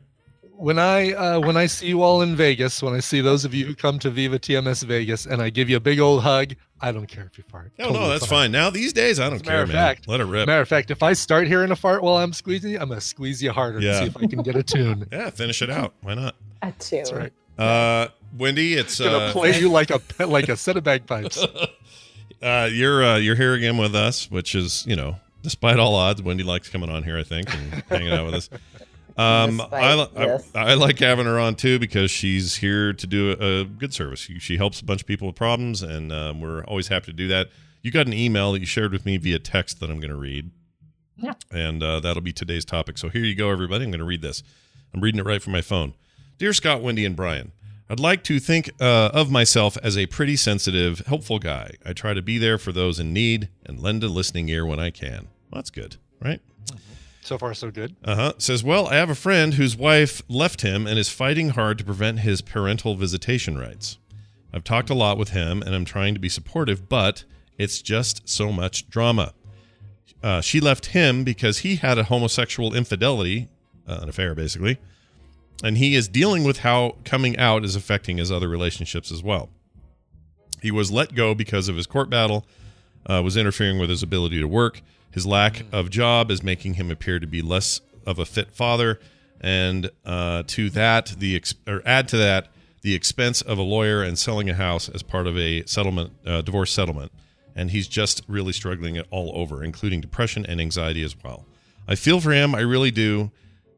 [0.55, 3.53] When I uh, when I see you all in Vegas, when I see those of
[3.53, 6.53] you who come to Viva TMS Vegas, and I give you a big old hug,
[6.79, 7.71] I don't care if you fart.
[7.79, 9.69] no no Totally that's fine now these days i don't As a matter care of
[9.69, 12.17] man fact- let it rip Matter of fact, if I start hearing a fart while
[12.17, 13.91] I'm squeezing you, I'm gonna squeeze you harder Yeah.
[13.93, 15.07] to see if I can get a tune.
[15.11, 16.99] yeah finish it out why not A tune.
[16.99, 17.33] That's right.
[17.57, 21.43] uh wendy it's I'm gonna uh, play you like a like a set of bagpipes.
[22.43, 26.21] uh, you're uh, you're here again with us, which is you know, despite all odds,
[26.21, 27.17] Wendy likes coming on here.
[27.17, 28.49] I think and hanging out with us.
[29.17, 30.71] Um, Despite I, li- I.
[30.71, 34.19] I like having her on too because she's here to do a, a good service.
[34.19, 37.13] She, she helps a bunch of people with problems, and um, we're always happy to
[37.13, 37.49] do that.
[37.81, 40.15] You got an email that you shared with me via text that I'm going to
[40.17, 40.51] read.
[41.17, 41.33] Yeah.
[41.51, 42.97] And uh, that'll be today's topic.
[42.97, 43.83] So here you go, everybody.
[43.83, 44.43] I'm going to read this.
[44.93, 45.93] I'm reading it right from my phone.
[46.37, 47.51] Dear Scott, Wendy, and Brian,
[47.91, 51.71] I'd like to think uh, of myself as a pretty sensitive, helpful guy.
[51.85, 54.79] I try to be there for those in need and lend a listening ear when
[54.79, 55.27] I can.
[55.51, 56.39] Well, that's good, right?
[57.19, 57.97] So far, so good.
[58.01, 58.33] Uh huh.
[58.37, 61.83] Says, well, I have a friend whose wife left him and is fighting hard to
[61.83, 63.97] prevent his parental visitation rights.
[64.53, 67.25] I've talked a lot with him and I'm trying to be supportive, but
[67.57, 69.33] it's just so much drama.
[70.23, 73.49] Uh, she left him because he had a homosexual infidelity,
[73.85, 74.77] uh, an affair basically,
[75.63, 79.49] and he is dealing with how coming out is affecting his other relationships as well.
[80.61, 82.45] He was let go because of his court battle,
[83.05, 84.81] uh, was interfering with his ability to work.
[85.11, 88.99] His lack of job is making him appear to be less of a fit father,
[89.39, 92.47] and uh, to that, the ex- or add to that
[92.81, 96.41] the expense of a lawyer and selling a house as part of a settlement, uh,
[96.41, 97.11] divorce settlement,
[97.55, 101.45] and he's just really struggling it all over, including depression and anxiety as well.
[101.87, 103.31] I feel for him, I really do,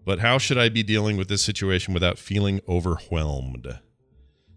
[0.06, 3.80] but how should I be dealing with this situation without feeling overwhelmed?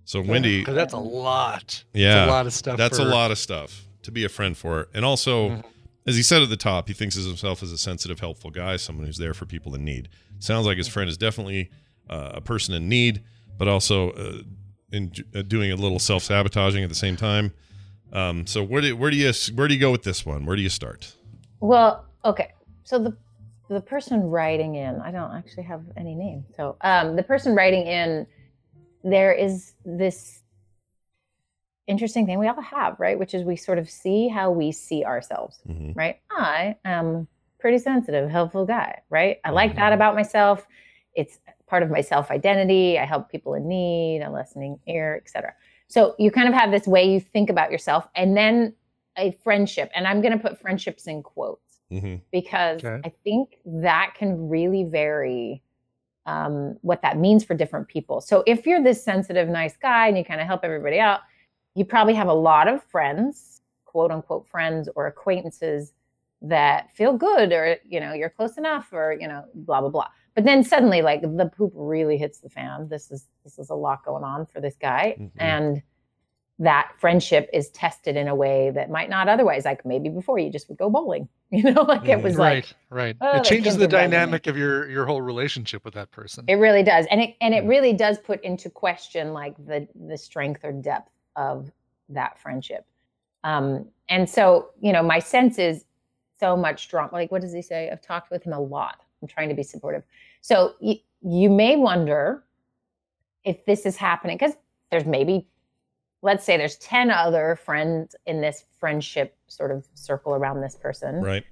[0.05, 1.85] So, Wendy, 'Cause that's a lot.
[1.93, 2.77] yeah, That's a lot of stuff.
[2.79, 5.67] That's a lot of stuff to be a friend for, and also, Mm-hmm.
[6.07, 8.77] as he said at the top, he thinks of himself as a sensitive, helpful guy,
[8.77, 10.09] someone who's there for people in need.
[10.39, 11.71] Sounds like his friend is definitely
[12.09, 13.23] uh, a person in need,
[13.59, 14.43] but also uh,
[14.93, 17.53] in uh, doing a little self sabotaging at the same time.
[18.13, 20.47] Um, so where do where do you where do you go with this one?
[20.47, 21.13] Where do you start?
[21.59, 22.53] Well, okay.
[22.85, 23.17] So the
[23.69, 26.45] the person writing in, I don't actually have any name.
[26.57, 28.27] So um, the person writing in,
[29.03, 30.43] there is this
[31.87, 33.19] interesting thing we all have, right?
[33.19, 35.95] Which is we sort of see how we see ourselves, Mhm.
[35.97, 36.19] right?
[36.31, 39.39] I am pretty sensitive, helpful guy, right?
[39.45, 40.67] I like that about myself.
[41.15, 42.99] It's part of my self identity.
[42.99, 45.55] I help people in need, a listening ear, etc.
[45.89, 48.75] So you kind of have this way you think about yourself, and then
[49.17, 52.17] a friendship, and I'm going to put friendships in quotes Mm-hmm.
[52.33, 53.01] because Okay.
[53.05, 55.63] I think that can really vary
[56.27, 58.21] um, what that means for different people.
[58.21, 61.21] So if you're this sensitive, nice guy and you kind of help everybody out,
[61.77, 65.93] you probably have a lot of friends, quote unquote friends or acquaintances
[66.43, 70.07] that feel good or you know you're close enough or you know blah blah blah
[70.35, 73.75] but then suddenly like the poop really hits the fan this is this is a
[73.75, 75.31] lot going on for this guy Mhm.
[75.39, 75.83] and
[76.59, 80.51] that friendship is tested in a way that might not otherwise like maybe before you
[80.51, 83.17] just would go bowling you know like it was right, like right.
[83.21, 84.11] oh, it changes the a resident.
[84.13, 86.45] dynamic of your your whole relationship with that person.
[86.49, 87.69] it really does and it and it Mm.
[87.69, 91.71] really does put into question like the the strength or depth of
[92.09, 92.85] that friendship
[93.45, 95.85] um and so you know my sense is
[96.41, 99.29] so much drama like what does he say i've talked with him a lot i'm
[99.29, 100.03] trying to be supportive
[100.41, 102.43] so y- you may wonder
[103.45, 104.55] if this is happening because
[104.91, 105.47] there's maybe
[106.23, 111.23] let's say there's 10 other friends in this friendship sort of circle around this person
[111.23, 111.45] Right.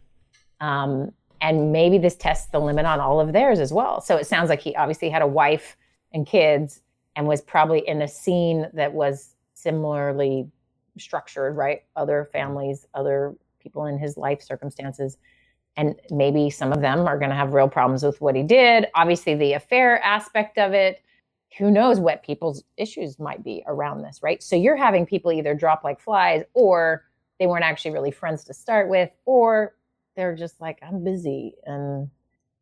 [0.60, 4.00] um, and maybe this tests the limit on all of theirs as well.
[4.00, 5.76] So it sounds like he obviously had a wife
[6.12, 6.80] and kids
[7.16, 10.48] and was probably in a scene that was similarly
[10.96, 11.82] structured, right?
[11.96, 15.18] Other families, other people in his life circumstances.
[15.76, 18.86] And maybe some of them are going to have real problems with what he did.
[18.94, 21.02] Obviously, the affair aspect of it,
[21.58, 24.42] who knows what people's issues might be around this, right?
[24.42, 27.04] So you're having people either drop like flies or
[27.38, 29.74] they weren't actually really friends to start with, or
[30.16, 31.54] they're just like, I'm busy.
[31.64, 32.08] And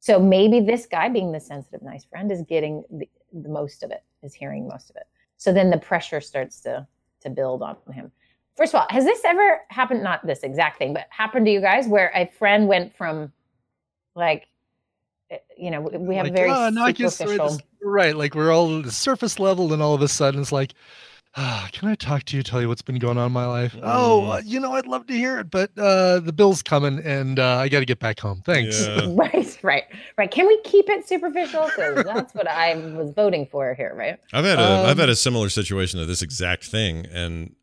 [0.00, 3.90] so maybe this guy, being the sensitive, nice friend, is getting the, the most of
[3.90, 5.04] it, is hearing most of it.
[5.36, 6.86] So then the pressure starts to
[7.20, 8.10] to build on him.
[8.56, 10.02] First of all, has this ever happened?
[10.02, 13.32] Not this exact thing, but happened to you guys where a friend went from
[14.14, 14.46] like,
[15.30, 17.56] eh, you know, we have like, very "Oh, no, I guess we're superficial.
[17.56, 20.74] this- right, like we're all the surface level, and all of a sudden it's like,
[21.72, 23.74] can I talk to you, tell you what's been going on in my life?
[23.82, 27.38] Oh, uh, you know, I'd love to hear it, but uh, the bill's coming, and
[27.38, 28.42] uh, I got to get back home.
[28.44, 28.86] Thanks.
[29.08, 29.84] right, right,
[30.18, 30.30] right.
[30.30, 31.64] Can we keep it superficial?
[31.66, 34.18] Because that's what I was voting for here, right?
[34.34, 37.54] I've had a have Um, had a similar situation to this exact thing, and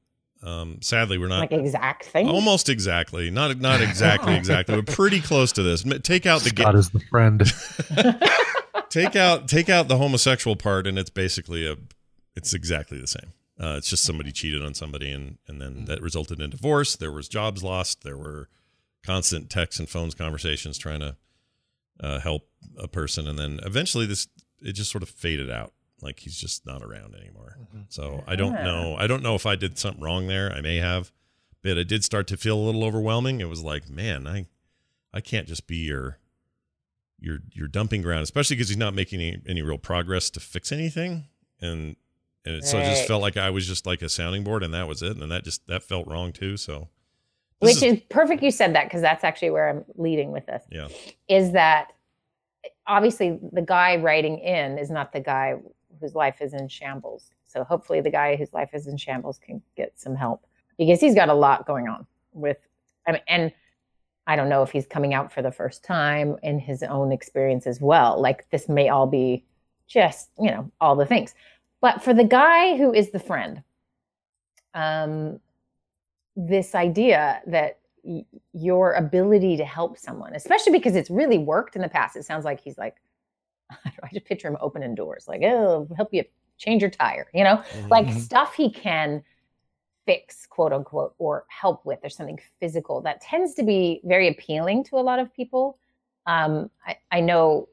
[0.42, 2.28] um, sadly, we're not like exact thing.
[2.28, 5.84] almost exactly, not not exactly exactly, We're pretty close to this.
[6.02, 7.44] Take out the Scott is the friend.
[8.90, 11.76] take out take out the homosexual part, and it's basically a
[12.36, 13.34] it's exactly the same.
[13.62, 16.96] Uh, it's just somebody cheated on somebody, and and then that resulted in divorce.
[16.96, 18.04] There was jobs lost.
[18.04, 18.48] There were
[19.06, 21.16] constant texts and phones conversations trying to
[22.02, 24.28] uh, help a person, and then eventually this
[24.62, 25.74] it just sort of faded out.
[26.02, 27.58] Like he's just not around anymore.
[27.90, 28.96] So I don't know.
[28.96, 30.52] I don't know if I did something wrong there.
[30.52, 31.12] I may have,
[31.62, 33.42] but it did start to feel a little overwhelming.
[33.42, 34.46] It was like, man, I
[35.14, 36.20] I can't just be your
[37.20, 40.72] your your dumping ground, especially because he's not making any, any real progress to fix
[40.72, 41.26] anything,
[41.60, 41.98] and
[42.50, 44.74] and it, so it just felt like I was just like a sounding board, and
[44.74, 46.58] that was it, and that just that felt wrong too.
[46.58, 46.90] So
[47.60, 50.64] Which is, perfect you said that because that's actually where I'm leading with this.
[50.72, 50.88] yeah,
[51.28, 51.94] Is that
[52.88, 55.56] obviously the guy writing in is not the guy
[56.00, 57.32] whose life is in shambles.
[57.46, 60.46] So hopefully the guy whose life is in shambles can get some help
[60.78, 62.58] because he's got a lot going on with
[63.08, 63.52] I mean, and
[64.28, 67.66] I don't know if he's coming out for the first time in his own experience
[67.66, 68.22] as well.
[68.22, 69.44] Like this may all be
[69.88, 71.34] just, you know, all the things.
[71.82, 73.64] But for the guy who is the friend,
[74.74, 75.40] um,
[76.36, 81.82] this idea that y- your ability to help someone, especially because it's really worked in
[81.82, 82.96] the past, it sounds like he's like,
[83.72, 86.24] I just picture him opening doors, like, oh, help you
[86.58, 88.14] change your tire, you know, like Mhm.
[88.14, 89.24] stuff he can
[90.06, 94.84] fix, quote unquote, or help with, or something physical that tends to be very appealing
[94.86, 95.78] to a lot of people.
[96.26, 97.70] Um, I, I know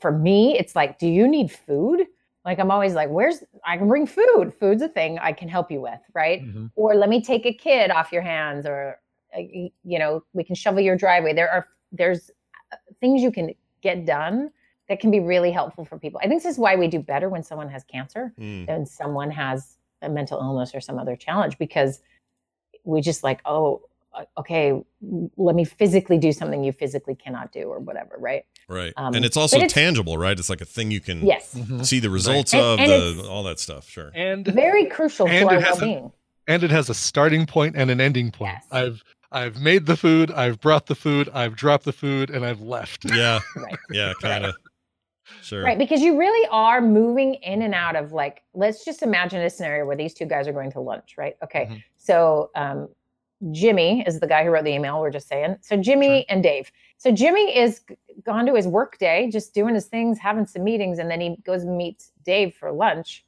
[0.00, 2.06] for me, it's like, do you need food?
[2.44, 4.52] Like, I'm always like, where's, I can bring food.
[4.58, 6.42] Food's a thing I can help you with, right?
[6.74, 8.98] Or let me take a kid off your hands, or,
[9.36, 11.34] uh, you know, we can shovel your driveway.
[11.34, 12.30] There are, there's
[12.72, 14.50] uh, things you can get done
[14.88, 16.18] that can be really helpful for people.
[16.22, 18.66] I think this is why we do better when someone has cancer Mm.
[18.66, 22.00] than someone has a mental illness or some other challenge because
[22.84, 23.82] we just like, oh,
[24.38, 24.80] okay,
[25.36, 28.44] let me physically do something you physically cannot do or whatever, right?
[28.68, 28.92] right.
[28.96, 30.38] Um, and it's also it's- tangible, right?
[30.38, 31.56] It's like a thing you can Yes.
[31.82, 33.88] see the results And- of and the it's- all that stuff.
[33.88, 34.10] Sure.
[34.14, 36.12] And Very crucial to our it well-being.
[36.48, 38.58] and it has a starting point and an ending point.
[38.70, 42.60] I've I've made the food, I've brought the food, I've dropped the food, and I've
[42.60, 43.04] left.
[43.08, 43.38] Yeah.
[43.56, 43.78] Right.
[43.90, 44.12] Yeah.
[44.20, 44.56] Kind of.
[45.42, 45.62] Sure.
[45.62, 49.48] Right, because you really are moving in and out of like, let's just imagine a
[49.48, 51.36] scenario where these two guys are going to lunch, right?
[51.44, 52.88] Okay, so um,
[53.52, 55.00] Jimmy is the guy who wrote the email.
[55.00, 55.56] We're just saying.
[55.62, 56.70] So Jimmy and Dave.
[56.98, 57.80] So Jimmy is
[58.24, 61.36] gone to his work day, just doing his things, having some meetings, and then he
[61.44, 63.24] goes and meets Dave for lunch,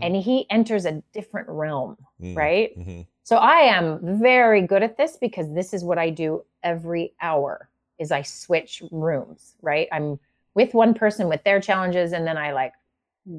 [0.00, 2.78] and he enters a different realm, Mm, right?
[2.78, 3.06] mhm.
[3.24, 7.68] So I am very good at this because this is what I do every hour
[7.98, 9.88] is I switch rooms, right?
[9.90, 10.20] I'm
[10.54, 12.72] with one person with their challenges and then I like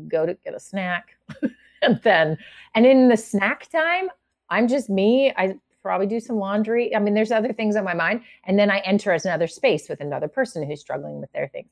[0.09, 1.17] go to get a snack
[1.81, 2.37] and then
[2.75, 4.09] and in the snack time,
[4.49, 5.31] I'm just me.
[5.37, 6.93] I probably do some laundry.
[6.93, 9.87] I mean, there's other things on my mind and then I enter as another space
[9.87, 11.69] with another person who's struggling with their thing.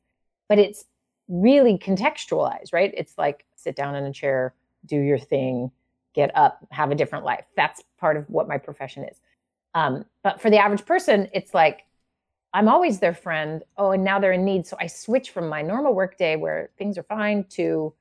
[0.48, 0.86] But it's
[1.28, 2.94] really contextualized, right?
[2.96, 4.54] It's like sit down in a chair,
[4.86, 5.72] do your thing,
[6.14, 7.44] get up, have a different life.
[7.58, 9.20] That's part of what my profession is.
[9.74, 11.82] Um, but for the average person, it's like
[12.54, 13.64] I'm always their friend.
[13.78, 14.66] Oh, and now they're in need.
[14.66, 17.94] So I switch from my normal work day where things are fine to,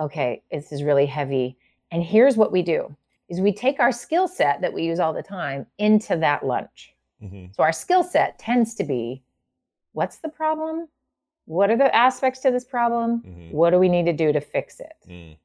[0.00, 1.56] okay, this is really heavy.
[1.92, 2.96] And here's what we do
[3.30, 6.94] is we take our skill set that we use all the time into that lunch.
[7.22, 7.52] Mm-hmm.
[7.52, 9.22] So our skill set tends to be
[9.92, 10.88] what's the problem?
[11.46, 13.22] What are the aspects to this problem?
[13.22, 13.56] Mm-hmm.
[13.56, 14.92] What do we need to do to fix it?
[15.08, 15.36] Mm.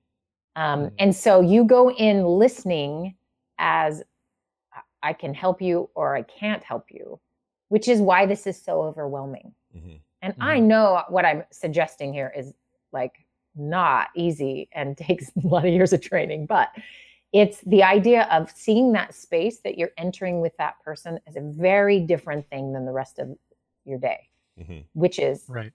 [0.55, 3.15] Um, and so you go in listening
[3.57, 4.03] as
[5.03, 7.19] "I- can help you or I can't help you,
[7.69, 9.53] which is why this is so overwhelming.
[9.75, 9.95] Mm-hmm.
[10.21, 12.53] And I know what I'm suggesting here is
[12.91, 16.69] like not easy and takes a lot of years of training, but
[17.41, 21.41] it's the idea of seeing that space that you're entering with that person as a
[21.41, 23.27] very different thing than the rest of
[23.83, 24.85] your day, Mhm.
[24.93, 25.73] which is Right.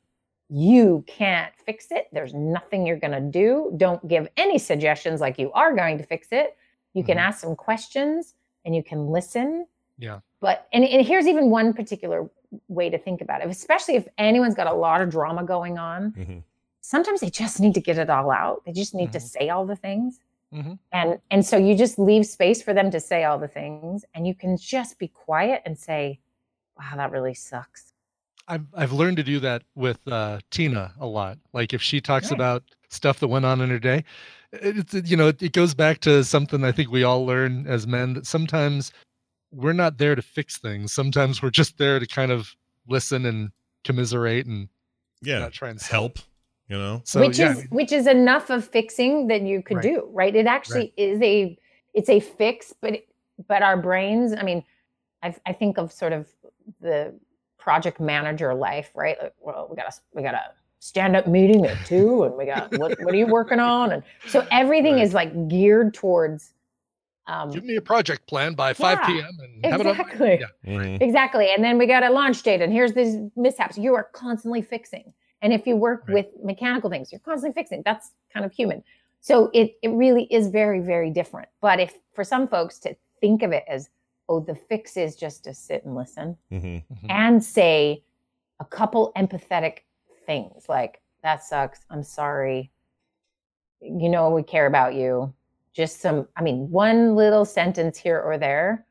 [0.49, 2.09] you can't fix it.
[2.13, 3.73] There's nothing you're going to do.
[3.77, 6.57] Don't give any suggestions like you are going to fix it.
[6.95, 7.27] You can Mhm.
[7.27, 9.67] ask some questions and you can listen.
[9.99, 10.21] Yeah.
[10.41, 12.29] But, and, and here's even one particular
[12.69, 16.13] way to think about it, especially if anyone's got a lot of drama going on.
[16.13, 16.43] Mhm.
[16.81, 18.65] Sometimes they just need to get it all out.
[18.65, 19.23] They just need to Mhm.
[19.35, 20.21] say all the things.
[20.53, 20.79] Mhm.
[20.93, 24.27] And and so you just leave space for them to say all the things and
[24.27, 26.19] you can just be quiet and say,
[26.79, 27.93] wow, that really sucks.
[28.49, 31.39] I've I've learned to do that with uh, Tina a lot.
[31.53, 32.35] Like if she talks Good.
[32.35, 34.03] about stuff that went on in her day,
[34.53, 37.67] it's it- you know it, it goes back to something I think we all learn
[37.69, 38.93] as men that sometimes
[39.53, 40.93] we're not there to fix things.
[40.93, 42.57] Sometimes we're just there to kind of
[42.89, 43.51] listen and
[43.85, 44.69] commiserate and
[45.23, 45.49] Yeah.
[45.51, 45.91] try and solve.
[45.91, 46.19] Help.
[46.71, 47.03] You know.
[47.05, 49.83] So which yeah, is which is enough of fixing that you could Right.
[49.83, 51.59] do right it actually is a
[51.95, 53.03] it's a fix but
[53.49, 54.63] but our brains i mean
[55.21, 56.29] i i think of sort of
[56.81, 57.13] the
[57.59, 60.43] project manager life right like, well we got a we got a
[60.79, 64.05] stand up meeting at two and we got what, what are you working on and
[64.29, 65.03] so everything Right.
[65.03, 66.53] is like geared towards
[67.27, 69.39] um give me a project plan by 5 Yeah, p.m.
[69.43, 70.79] and have it exactly Yeah.
[70.79, 71.03] Mhm.
[71.03, 71.51] Exactly.
[71.53, 73.77] And then we got a launch date, and here's these mishaps.
[73.77, 75.13] You are constantly fixing.
[75.43, 76.15] And if you work Right.
[76.15, 77.83] with mechanical things, you're constantly fixing.
[77.85, 78.83] That's kind of human.
[79.21, 81.49] So it, it really is very, very different.
[81.61, 83.91] But if for some folks to think of it as,
[84.29, 86.85] oh, the fix is just to sit and listen Mhm.
[86.93, 87.11] Mhm.
[87.11, 88.03] and say
[88.61, 89.81] a couple empathetic
[90.27, 91.81] things like, that sucks.
[91.91, 92.71] I'm sorry.
[93.81, 95.33] You know, we care about you.
[95.73, 98.87] Just some, I mean, one little sentence here or there.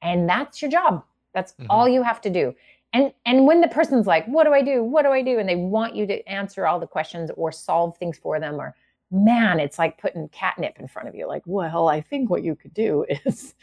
[0.00, 1.04] And that's your job.
[1.32, 1.66] That's Mhm.
[1.70, 2.54] all you have to do.
[2.92, 4.82] And and when the person's like, what do I do?
[4.84, 5.38] What do I do?
[5.38, 8.74] And they want you to answer all the questions or solve things for them, or
[9.10, 11.26] man, it's like putting catnip in front of you.
[11.26, 13.54] Like, well, I think what you could do is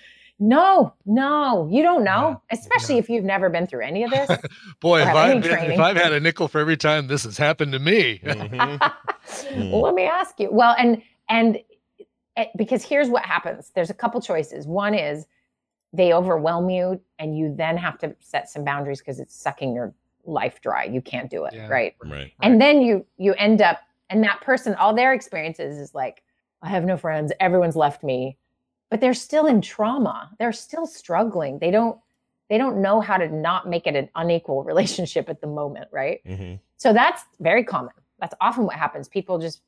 [0.41, 4.29] no, no, you don't know, especially if you've never been through any of this.
[4.79, 5.79] Boy, if I've, been, if.
[5.79, 8.79] I've had a nickel for every time this has happened to me, Mhm.
[9.51, 9.71] Mm.
[9.71, 10.49] well, let me ask you.
[10.51, 11.59] Well, and and
[12.35, 13.71] eh, because here's what happens.
[13.75, 14.65] There's a couple choices.
[14.65, 15.27] One is
[15.93, 19.93] they overwhelm you, and you then have to set some boundaries because it's sucking your
[20.25, 20.83] life dry.
[20.83, 21.67] You can't do it, Yeah.
[21.67, 21.95] right?
[22.03, 22.31] Right.
[22.41, 26.23] And then you you end up, and that person, all their experiences is like,
[26.61, 27.31] I have no friends.
[27.39, 28.37] Everyone's left me,
[28.89, 30.29] but they're still in trauma.
[30.37, 31.59] They're still struggling.
[31.59, 31.99] They don't
[32.49, 36.19] they don't know how to not make it an unequal relationship at the moment, right?
[36.25, 36.59] Mhm.
[36.77, 37.93] So that's very common.
[38.19, 39.07] That's often what happens.
[39.07, 39.61] People just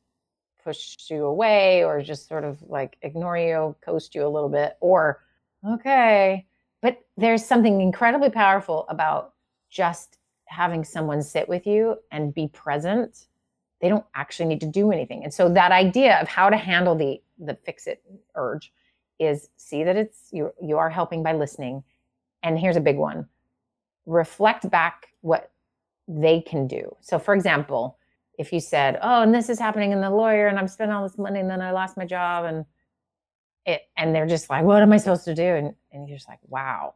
[0.63, 4.77] push you away or just sort of like ignore you, coast you a little bit,
[4.79, 5.19] or
[5.67, 6.45] okay.
[6.81, 9.33] But there's something incredibly powerful about
[9.69, 13.27] just having someone sit with you and be present.
[13.79, 15.23] They don't actually need to do anything.
[15.23, 18.03] And so that idea of how to handle the the fix it
[18.35, 18.71] urge
[19.19, 21.83] is see that it's you you are helping by listening.
[22.43, 23.27] And here's a big one.
[24.05, 25.51] Reflect back what
[26.07, 26.95] they can do.
[27.01, 27.97] So, for example,
[28.37, 31.03] if you said, "Oh, and this is happening in the lawyer, and I'm spending all
[31.03, 32.65] this money, and then I lost my job," and
[33.65, 36.27] it, and they're just like, "What am I supposed to do?" And and you're just
[36.29, 36.95] like, "Wow,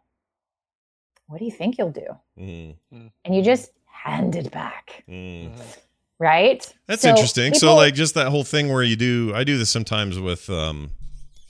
[1.27, 2.07] what do you think you'll do?"
[2.39, 2.75] Mhm.
[3.23, 5.51] And you just hand it back, Mm.
[6.19, 6.73] right?
[6.87, 7.53] That's So interesting.
[7.53, 10.91] so like just that whole thing where you do I do this sometimes with um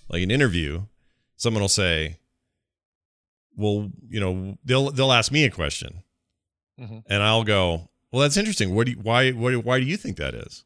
[0.09, 0.83] like an interview.
[1.37, 2.17] Someone will say,
[3.57, 6.03] Well, you know, they'll they'll ask me a question.
[6.79, 7.03] Mhm.
[7.07, 8.73] And I'll go, Well, that's interesting.
[8.75, 10.63] What do you, why why why do you think that is?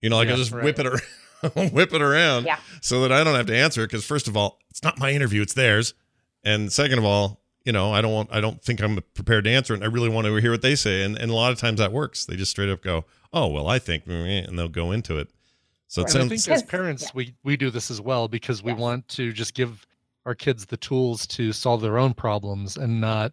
[0.00, 0.64] You know, like Yeah, I'll just right.
[0.64, 1.00] whip it around
[1.72, 2.58] whip it around Yeah.
[2.80, 5.10] so that I don't have to answer it because first of all, it's not my
[5.12, 5.94] interview, it's theirs.
[6.42, 9.50] And second of all, you know, I don't want I don't think I'm prepared to
[9.50, 11.02] answer it and I really want to hear what they say.
[11.02, 12.26] And and a lot of times that works.
[12.26, 15.28] They just straight up go, Oh, well, I think and they'll go into it.
[15.88, 17.10] So it And I think as parents, yeah.
[17.14, 18.80] we we do this as well because we Yes.
[18.80, 19.86] want to just give
[20.26, 23.32] our kids the tools to solve their own problems and not,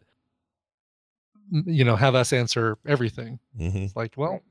[1.51, 3.39] you know, have us answer everything.
[3.59, 3.93] Mhm.
[3.95, 4.41] Like, well,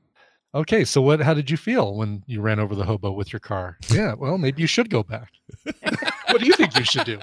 [0.53, 1.21] okay, so what?
[1.21, 3.77] How did you feel when you ran over the hobo with your car?
[3.89, 5.31] Yeah, well, maybe you should go back.
[6.29, 7.19] what do you think you should do?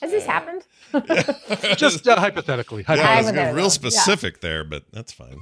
[0.00, 0.62] Has this happened?
[1.76, 2.84] Just uh, hypothetically.
[2.88, 3.32] yeah, I was hypothetically.
[3.42, 3.68] getting real Yeah.
[3.70, 5.38] specific there, but that's fine.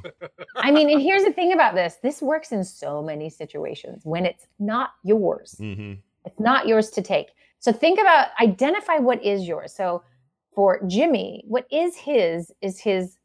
[0.57, 4.27] I mean, and here's the thing about this: this works in so many situations when
[4.27, 5.55] it's not yours.
[5.59, 5.95] hmm
[6.25, 7.29] It's not yours to take.
[7.61, 9.73] So think about identify what is yours.
[9.73, 10.03] So
[10.55, 13.19] for Jimmy, what is his is his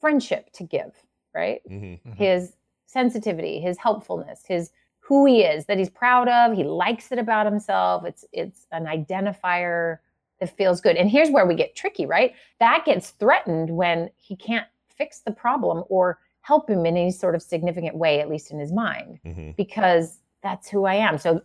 [0.00, 0.92] friendship to give,
[1.34, 1.60] right?
[1.68, 2.16] hmm Mhm.
[2.16, 2.52] His
[2.90, 7.46] sensitivity, his helpfulness, his who he is that he's proud of, he likes it about
[7.46, 8.04] himself.
[8.04, 9.98] It's it's an identifier
[10.40, 10.96] that feels good.
[10.96, 12.34] And here's where we get tricky, right?
[12.60, 17.34] That gets threatened when he can't fix the problem or help him in any sort
[17.34, 19.54] of significant way, at least in his mind, Mhm.
[19.56, 21.18] because that's who I am.
[21.18, 21.42] So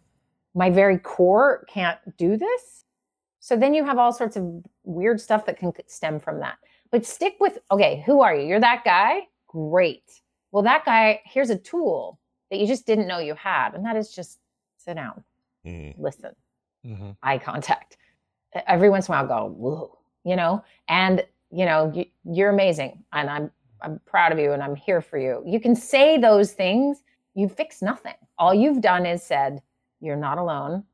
[0.53, 2.85] my very core can't do this.
[3.41, 6.57] So then you have all sorts of weird stuff that can stem from that.
[6.91, 8.47] But stick with okay, who are you?
[8.47, 9.27] You're that guy?
[9.47, 10.21] Great.
[10.55, 12.17] Well, that guy, here's a tool
[12.49, 14.39] that you just didn't know you had, and that is just
[14.77, 15.21] sit down,
[15.65, 15.95] Mhm.
[15.97, 16.33] listen,
[16.85, 17.11] Mm-hmm.
[17.21, 17.97] eye contact.
[18.65, 23.03] Every once in a while, go, whoa, you know, and you know, you, you're amazing,
[23.11, 23.51] and I'm
[23.81, 25.43] I'm proud of you, and I'm here for you.
[25.45, 27.03] You can say those things.
[27.33, 28.15] You fix nothing.
[28.37, 29.61] All you've done is said
[29.99, 30.85] you're not alone,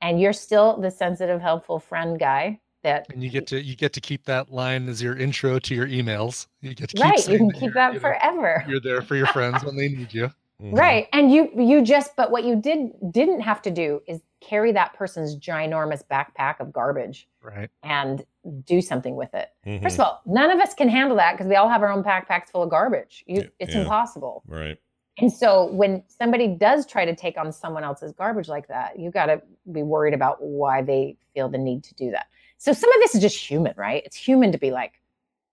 [0.00, 3.92] and you're still the sensitive, helpful friend guy that And you get to you get
[3.94, 6.46] to keep that line as your intro to your emails.
[6.60, 7.28] You get to keep right.
[7.28, 8.64] You can that keep that you know, forever.
[8.68, 10.30] you're there for your friends when they need you.
[10.62, 10.78] Mhm.
[10.78, 11.08] Right.
[11.12, 14.94] And you you just but what you did didn't have to do is carry that
[14.94, 17.68] person's ginormous backpack of garbage Right.
[17.82, 18.24] and
[18.64, 19.48] do something with it.
[19.66, 19.82] Mhm.
[19.82, 22.04] First of all, none of us can handle that because we all have our own
[22.04, 23.24] backpacks full of garbage.
[23.26, 23.80] You, Yeah, it's yeah.
[23.80, 24.44] impossible.
[24.46, 24.78] Right.
[25.18, 29.10] And so when somebody does try to take on someone else's garbage like that, you
[29.10, 32.26] got to be worried about why they feel the need to do that.
[32.62, 34.04] So some of this is just human, right?
[34.06, 34.92] It's human to be like,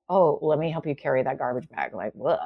[0.10, 2.40] "Oh, let me help you carry that garbage bag." Like, ugh,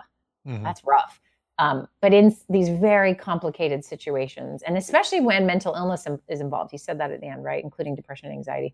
[0.47, 0.63] Mhm.
[0.63, 1.19] that's rough.
[1.57, 6.77] Um, but in these very complicated situations, and especially when mental illness is involved, you
[6.79, 7.61] said that at the end, right?
[7.61, 8.73] Including depression and anxiety,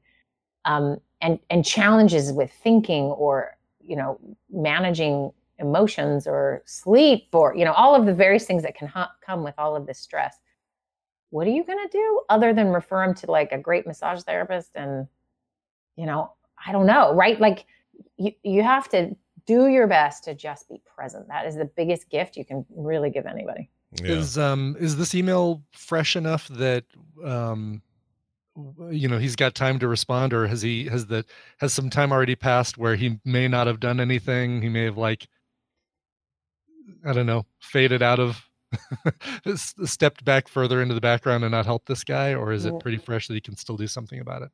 [0.66, 4.20] um, and and challenges with thinking or you know
[4.52, 9.16] managing emotions or sleep or you know all of the various things that can ha-
[9.22, 10.40] come with all of this stress.
[11.32, 14.22] What are you going to do other than refer them to like a great massage
[14.22, 15.08] therapist and
[16.00, 16.32] you know
[16.66, 17.40] I don't know, right?
[17.40, 17.66] Like
[18.18, 21.28] you you have to do your best to just be present.
[21.28, 23.70] That is the biggest gift you can really give anybody.
[24.02, 24.12] Yeah.
[24.12, 26.86] Is um is this email fresh enough that
[27.24, 27.82] um
[28.90, 31.26] you know he's got time to respond or has he has the
[31.60, 34.98] has some time already passed where he may not have done anything he may have
[34.98, 35.30] like
[37.06, 38.44] i don't know faded out of
[39.56, 42.98] stepped back further into the background and not helped this guy or is it pretty
[42.98, 44.50] fresh that he can still do something about it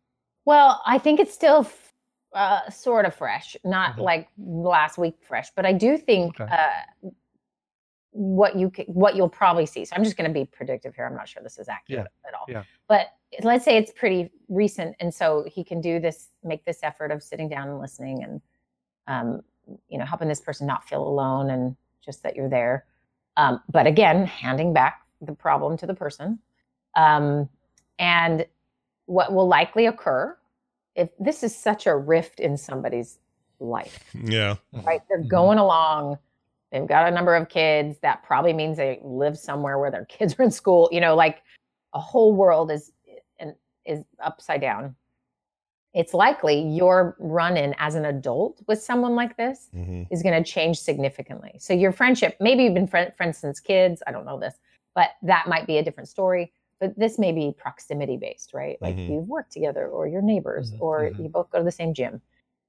[0.45, 1.93] Well, I think it's still f-
[2.33, 4.01] uh, sort of fresh, not Mhm.
[4.03, 6.51] like last week fresh, but I do think Okay.
[6.53, 7.09] uh,
[8.11, 9.83] what you c- what you'll probably see.
[9.83, 11.05] So I'm just going to be predictive here.
[11.05, 12.45] I'm not sure this is accurate at all.
[12.47, 12.63] yeah.
[12.87, 13.07] But
[13.41, 17.21] let's say it's pretty recent, and so he can do this, make this effort of
[17.21, 18.41] sitting down and listening, and
[19.07, 19.41] um,
[19.89, 22.85] you know, helping this person not feel alone, and just that you're there.
[23.37, 26.39] Um, but again, handing back the problem to the person,
[26.95, 27.49] um,
[27.99, 28.45] and
[29.05, 30.37] what will likely occur
[30.95, 33.19] if this is such a rift in somebody's
[33.59, 34.55] life Yeah.
[34.85, 35.01] right?
[35.07, 35.29] They're Mhm.
[35.29, 36.17] going along.
[36.71, 37.97] They've got a number of kids.
[37.99, 40.89] That probably means they live somewhere where their kids are in school.
[40.91, 41.41] You know, like
[41.93, 42.91] a whole world is
[43.39, 44.95] and is upside down.
[45.93, 50.49] It's likely your run-in as an adult with someone like this hmm is going to
[50.49, 51.55] change significantly.
[51.59, 54.03] So your friendship, maybe you've been friend, friends since kids.
[54.05, 54.59] I don't know this,
[54.93, 56.53] but that might be a different story.
[56.79, 58.77] But this may be proximity based, right?
[58.81, 59.09] Like Mhm.
[59.09, 61.23] you've worked together, or you're neighbors, Mhm, or mhm.
[61.23, 62.21] you both go to the same gym.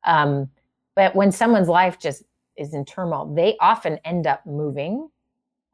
[0.05, 0.51] Um,
[0.95, 2.23] but when someone's life just
[2.57, 5.11] is in turmoil, they often end up moving,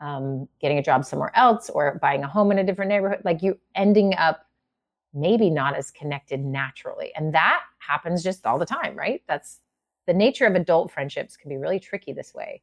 [0.01, 3.21] um, getting a job somewhere else, or buying a home in a different neighborhood.
[3.25, 4.47] Like you ending up
[5.15, 7.13] maybe not as connected naturally.
[7.15, 9.23] And that happens just all the time, right?
[9.29, 9.61] That's
[10.07, 12.63] the nature of adult friendships can be really tricky this way.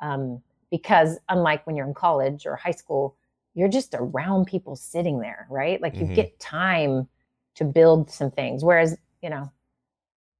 [0.00, 3.16] Um, because unlike when you're in college or high school,
[3.54, 5.80] you're just around people sitting there, right?
[5.80, 6.14] Like you Mhm.
[6.14, 7.08] get time
[7.56, 8.64] to build some things.
[8.64, 9.50] Whereas, you know,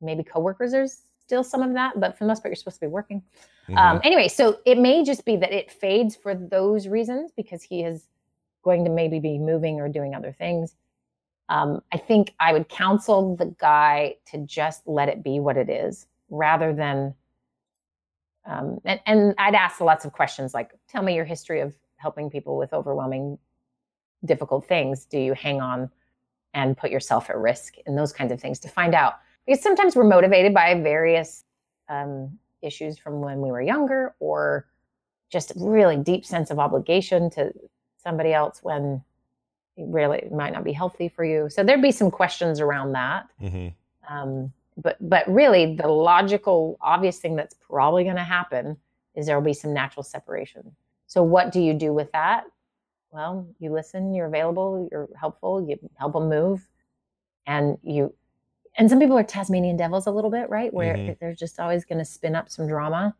[0.01, 2.87] maybe coworkers, there's still some of that, but for the most part, you're supposed to
[2.87, 3.23] be working.
[3.77, 7.83] Um, anyway, so it may just be that it fades for those reasons because he
[7.83, 8.09] is
[8.63, 10.75] going to maybe be moving or doing other things.
[11.49, 15.69] Um, I think I would counsel the guy to just let it be what it
[15.69, 17.15] is rather than.
[18.47, 22.31] Um, and, and I'd ask lots of questions like, tell me your history of helping
[22.31, 23.39] people with overwhelming,
[24.25, 25.05] difficult things.
[25.05, 25.91] Do you hang on
[26.55, 29.15] and put yourself at risk and those kinds of things to find out?
[29.47, 31.45] Because sometimes we're motivated by various
[31.89, 34.67] um, issues from when we were younger or
[35.31, 37.53] just a really deep sense of obligation to
[38.03, 39.03] somebody else when
[39.77, 41.49] it really might not be healthy for you.
[41.51, 43.29] So there'd be some questions around that.
[43.39, 43.69] hmm
[44.09, 48.77] Um, but but really, the logical, obvious thing that's probably going to happen
[49.15, 50.75] is there will be some natural separation.
[51.09, 52.45] So what do you do with that?
[53.11, 56.69] Well, you listen, you're available, you're helpful, you help them move,
[57.47, 58.15] and you.
[58.77, 60.73] And some people are Tasmanian devils a little bit, right?
[60.73, 61.19] Where Mhm.
[61.19, 63.17] they're just always going to spin up some drama.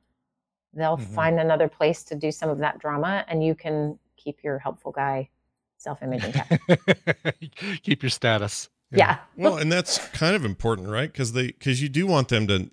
[0.75, 1.15] They'll Mhm.
[1.15, 4.93] find another place to do some of that drama, and you can keep your helpful
[4.93, 5.31] guy
[5.79, 6.61] self-image intact.
[7.83, 9.19] keep your status yeah.
[9.37, 11.11] Well, and that's kind of important, right?
[11.13, 12.71] Because they because you do want them to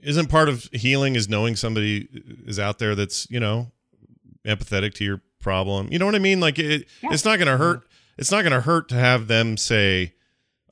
[0.00, 2.08] isn't part of healing is knowing somebody
[2.44, 3.70] is out there that's you know
[4.46, 5.88] empathetic to your problem.
[5.92, 6.40] You know what I mean?
[6.40, 7.10] Like it, Yeah.
[7.12, 7.82] it's not gonna hurt.
[8.16, 10.14] It's not gonna hurt to have them say,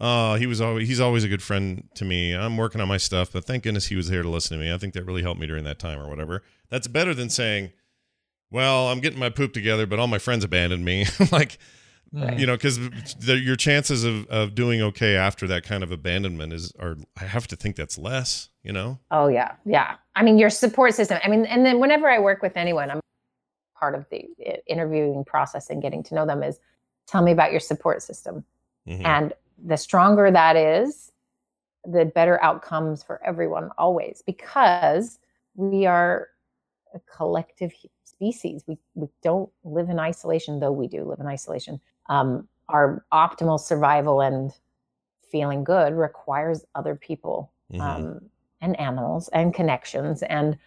[0.00, 2.32] "Oh, he was always he's always a good friend to me.
[2.34, 4.72] I'm working on my stuff, but thank goodness he was here to listen to me.
[4.72, 7.70] I think that really helped me during that time or whatever." That's better than saying,
[8.50, 11.58] "Well, I'm getting my poop together, but all my friends abandoned me." like
[12.12, 12.38] Right.
[12.38, 12.78] you know because
[13.26, 17.48] your chances of, of doing okay after that kind of abandonment is are i have
[17.48, 19.96] to think that's less you know Oh yeah, yeah.
[20.14, 21.18] I mean, your support system.
[21.24, 23.00] I mean, and then whenever I work with anyone, I'm
[23.78, 24.28] part of the
[24.66, 26.58] interviewing process and getting to know them is
[27.06, 28.44] tell me about your support system.
[28.86, 29.04] Mhm.
[29.04, 29.32] And
[29.64, 31.12] the stronger that is,
[31.84, 35.18] the better outcomes for everyone always because
[35.54, 36.28] we are
[36.94, 37.72] a collective
[38.04, 38.64] species.
[38.66, 41.80] We we don't live in isolation, though we do live in isolation.
[42.06, 44.52] Um, our optimal survival and
[45.30, 47.80] feeling good requires other people Mhm.
[47.80, 50.58] um, and animals and connections and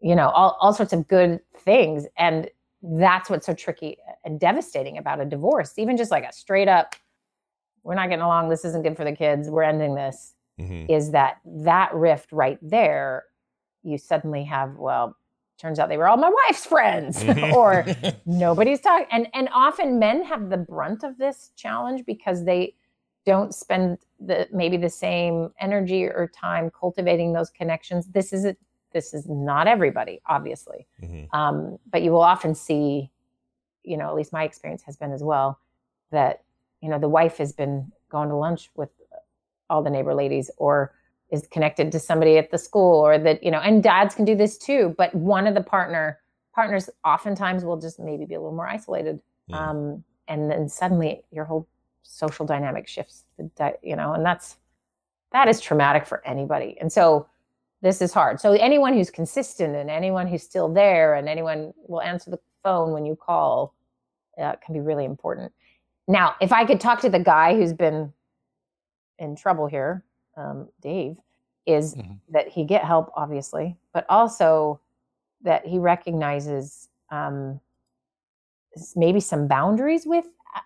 [0.00, 2.06] you know all, all sorts of good things.
[2.16, 2.48] And
[2.82, 6.94] that's what's so tricky and devastating about a divorce even just like a straight up
[7.82, 8.48] we're not getting along.
[8.50, 9.48] This isn't good for the kids.
[9.48, 10.90] We're ending this Mhm.
[10.90, 13.24] is that that rift right there
[13.82, 15.16] you suddenly have well
[15.58, 17.22] turns out they were all my wife's friends
[17.54, 17.86] or
[18.26, 22.74] nobody's talking and and often men have the brunt of this challenge because they
[23.24, 28.06] don't spend the maybe the same energy or time cultivating those connections.
[28.08, 28.56] This is a,
[28.92, 30.86] this is not everybody obviously.
[31.02, 31.28] Mhm.
[31.32, 33.10] um, but you will often see
[33.82, 35.58] you know at least my experience has been as well
[36.10, 36.42] that
[36.80, 38.90] you know the wife has been going to lunch with
[39.68, 40.92] all the neighbor ladies or
[41.30, 44.34] is connected to somebody at the school or that you know and dads can do
[44.34, 46.18] this too but one of the partner
[46.54, 49.20] partners oftentimes will just maybe be a little more isolated
[49.52, 51.66] um, and then suddenly your whole
[52.02, 53.24] social dynamic shifts
[53.82, 54.56] you know and that's
[55.32, 56.76] that is traumatic for anybody.
[56.80, 57.26] And so
[57.82, 62.02] this is hard so anyone who's consistent and anyone who's still there and anyone will
[62.02, 63.74] answer the phone when you call
[64.40, 65.52] uh, can be really important
[66.08, 68.12] now if i could talk to the guy who's been
[69.18, 70.04] in trouble here
[70.36, 71.16] um, dave
[71.66, 72.18] is Mhm.
[72.30, 74.80] that he get help obviously but also
[75.42, 77.60] that he recognizes um,
[78.96, 80.26] maybe some boundaries with
[80.56, 80.60] uh,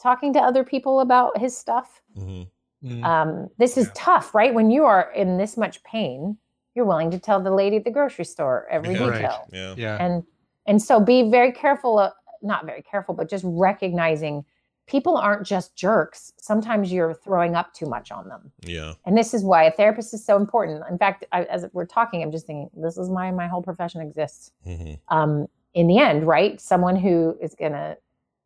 [0.00, 2.48] talking to other people about his stuff Mhm.
[2.82, 3.04] Mm.
[3.04, 3.92] um, this is Yeah.
[3.94, 6.38] tough right when you are in this much pain
[6.80, 9.06] you're willing to tell the lady at the grocery store every Yeah.
[9.06, 9.12] Right.
[9.20, 10.02] detail yeah yeah.
[10.04, 10.24] and
[10.66, 12.10] and so be very careful uh,
[12.40, 14.46] not very careful but just recognizing
[14.86, 19.34] people aren't just jerks sometimes you're throwing up too much on them yeah and this
[19.34, 22.46] is why a therapist is so important in fact I, as we're talking i'm just
[22.46, 24.98] thinking this is why my whole profession exists Mhm.
[25.08, 26.60] um, in the end, right?
[26.60, 27.96] Someone who is going to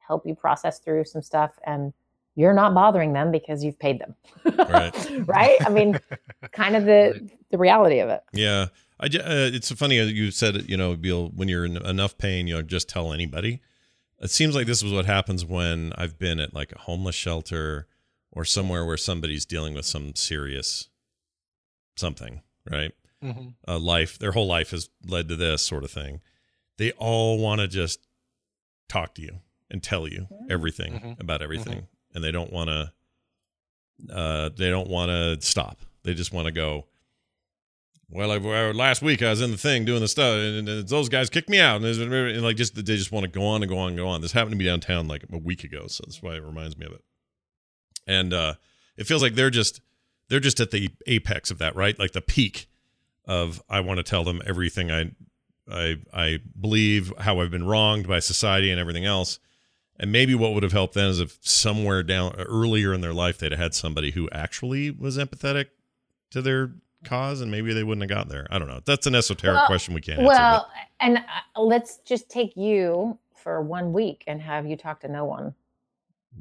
[0.06, 1.94] help you process through some stuff and
[2.36, 4.14] you're not bothering them because you've paid them.
[4.44, 5.10] Right.
[5.26, 5.58] right?
[5.64, 5.98] I mean,
[6.52, 8.22] kind of the the reality of it.
[8.32, 8.66] yeah
[8.98, 12.46] i uh, it's funny uh, you said you know Bill, when you're in enough pain
[12.48, 13.60] you know just tell anybody
[14.20, 17.86] it seems like this is what happens when i've been at like a homeless shelter
[18.32, 20.88] or somewhere where somebody's dealing with some serious
[21.96, 23.54] something right Mhm.
[23.68, 26.20] uh, life their whole life has led to this sort of thing
[26.76, 28.00] they all want to just
[28.88, 29.38] talk to you
[29.70, 31.20] and tell you everything Mhm.
[31.20, 32.92] about everything and they don't want to
[34.12, 35.78] uh they don't want to stop.
[36.02, 36.86] They just want to go
[38.10, 38.36] well I,
[38.72, 41.48] last week i was in the thing doing the stuff and, and those guys kicked
[41.48, 41.82] me out.
[41.82, 44.06] And, and like just they just want to go on and go on and go
[44.08, 44.20] on.
[44.20, 46.86] This happened to me downtown like a week ago so that's why it reminds me
[46.86, 47.04] of it.
[48.06, 48.54] And uh
[48.96, 49.80] it feels like they're just
[50.28, 51.98] they're just at the apex of that right?
[51.98, 52.68] Like the peak
[53.26, 55.12] of I want to tell them everything I
[55.70, 59.38] I I believe, how I've been wronged by society and everything else.
[59.98, 63.38] And maybe what would have helped then is if somewhere down earlier in their life
[63.38, 65.66] they'd have had somebody who actually was empathetic
[66.30, 66.72] to their
[67.04, 68.46] cause, and maybe they wouldn't have got there.
[68.50, 68.80] I don't know.
[68.84, 70.28] That's an esoteric Well- question we can't answer.
[70.28, 70.68] Well,
[71.00, 75.24] and uh, let's just take you for one week and have you talk to no
[75.24, 75.54] one.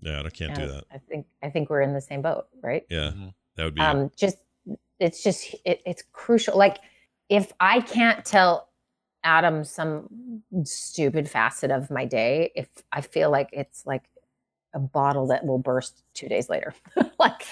[0.02, 0.86] yeah, I can't do that.
[0.92, 2.84] I think I think we're in the same boat, right?
[2.90, 3.34] Yeah, Mhm.
[3.56, 3.82] that would be.
[3.82, 4.38] um just
[5.00, 6.80] it's just it, it's crucial like
[7.30, 8.70] if i can't tell
[9.24, 14.04] adam some stupid facet of my day if i feel like it's like
[14.74, 16.74] a bottle that will burst two days later
[17.20, 17.46] like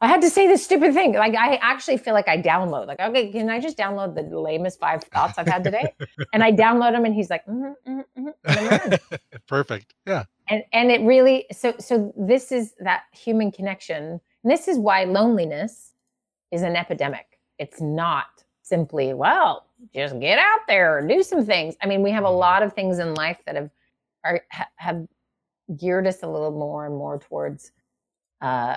[0.00, 3.00] i had to say this stupid thing like i actually feel like i download like
[3.00, 5.92] okay can i just download the lamest five thoughts i've had today
[6.32, 8.98] and i download them and he's like mm mm mm and I'm in.
[9.48, 9.94] Perfect.
[10.06, 10.24] Yeah.
[10.48, 15.04] and and it really so so this is that human connection and this is why
[15.04, 15.94] loneliness
[16.52, 21.76] is an epidemic it's not simply well just get out there do some things.
[21.82, 23.70] I mean we have a lot of things in life that have
[24.24, 25.06] are ha- have
[25.76, 27.72] geared us a little more and more towards
[28.40, 28.76] uh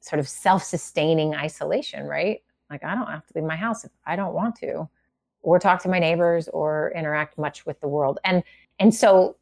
[0.00, 2.42] sort of self-sustaining isolation right?
[2.70, 4.88] Like I don't have to leave my house if I don't want to,
[5.42, 8.18] or talk to my neighbors or interact much with the world.
[8.24, 8.42] And
[8.78, 9.36] and so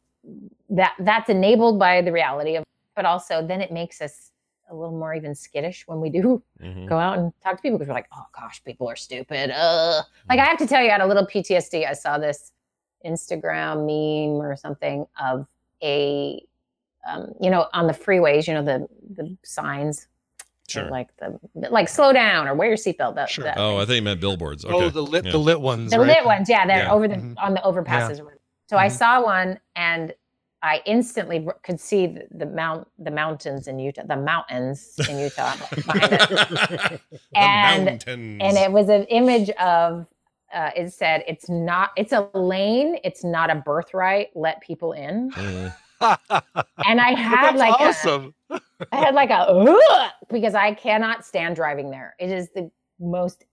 [0.69, 2.63] that that's enabled by the reality of,
[2.95, 4.30] but also then it makes us
[4.71, 6.87] a little more even skittish when we do Mhm.
[6.87, 9.51] go out and talk to people because we're like, oh gosh, people are stupid.
[9.51, 10.01] Uh.
[10.29, 11.87] Like I have to tell you, I had a little PTSD.
[11.87, 12.51] I saw this
[13.05, 15.47] Instagram meme or something of
[15.83, 16.41] a,
[17.07, 20.07] um, you know, on the freeways, you know, the the signs,
[20.67, 20.85] Sure.
[20.89, 23.15] like the like slow down or wear your seatbelt.
[23.15, 23.43] That, Sure.
[23.43, 24.63] that Oh, I think you meant billboards.
[24.63, 24.73] Okay.
[24.73, 25.31] Oh, the lit Yeah.
[25.31, 25.91] the lit ones.
[25.91, 26.07] the right?
[26.17, 26.91] lit ones, yeah, they're Yeah.
[26.93, 27.33] over the Mhm.
[27.37, 28.19] on the overpasses.
[28.19, 28.37] or whatever.
[28.69, 30.13] So I saw one and
[30.63, 35.55] I instantly could see the, the mount the mountains in Utah, the mountains in Utah.
[35.87, 36.99] The
[37.35, 38.39] And- mountains.
[38.43, 40.05] and it was an image of
[40.53, 45.31] uh, it said it's not it's a lane it's not a birthright let people in
[45.31, 45.73] Mm.
[46.85, 48.33] and i had That's like awesome.
[48.49, 53.45] i had like a because i cannot stand driving there it is the most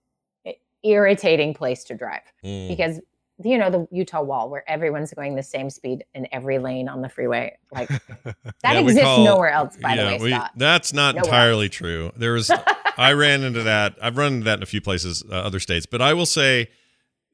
[0.83, 2.67] irritating place to drive Mm.
[2.69, 2.99] because
[3.43, 7.01] you know the utah wall where everyone's going the same speed in every lane on
[7.01, 7.87] the freeway like
[8.23, 10.51] that Yeah, exists call- nowhere else by yeah, the way we- Scott.
[10.57, 12.11] that's not Nowhere entirely true.
[12.17, 12.51] There was,
[12.97, 13.95] I ran into that.
[14.01, 16.69] I've run into that in a few places, uh, other states, but I will say,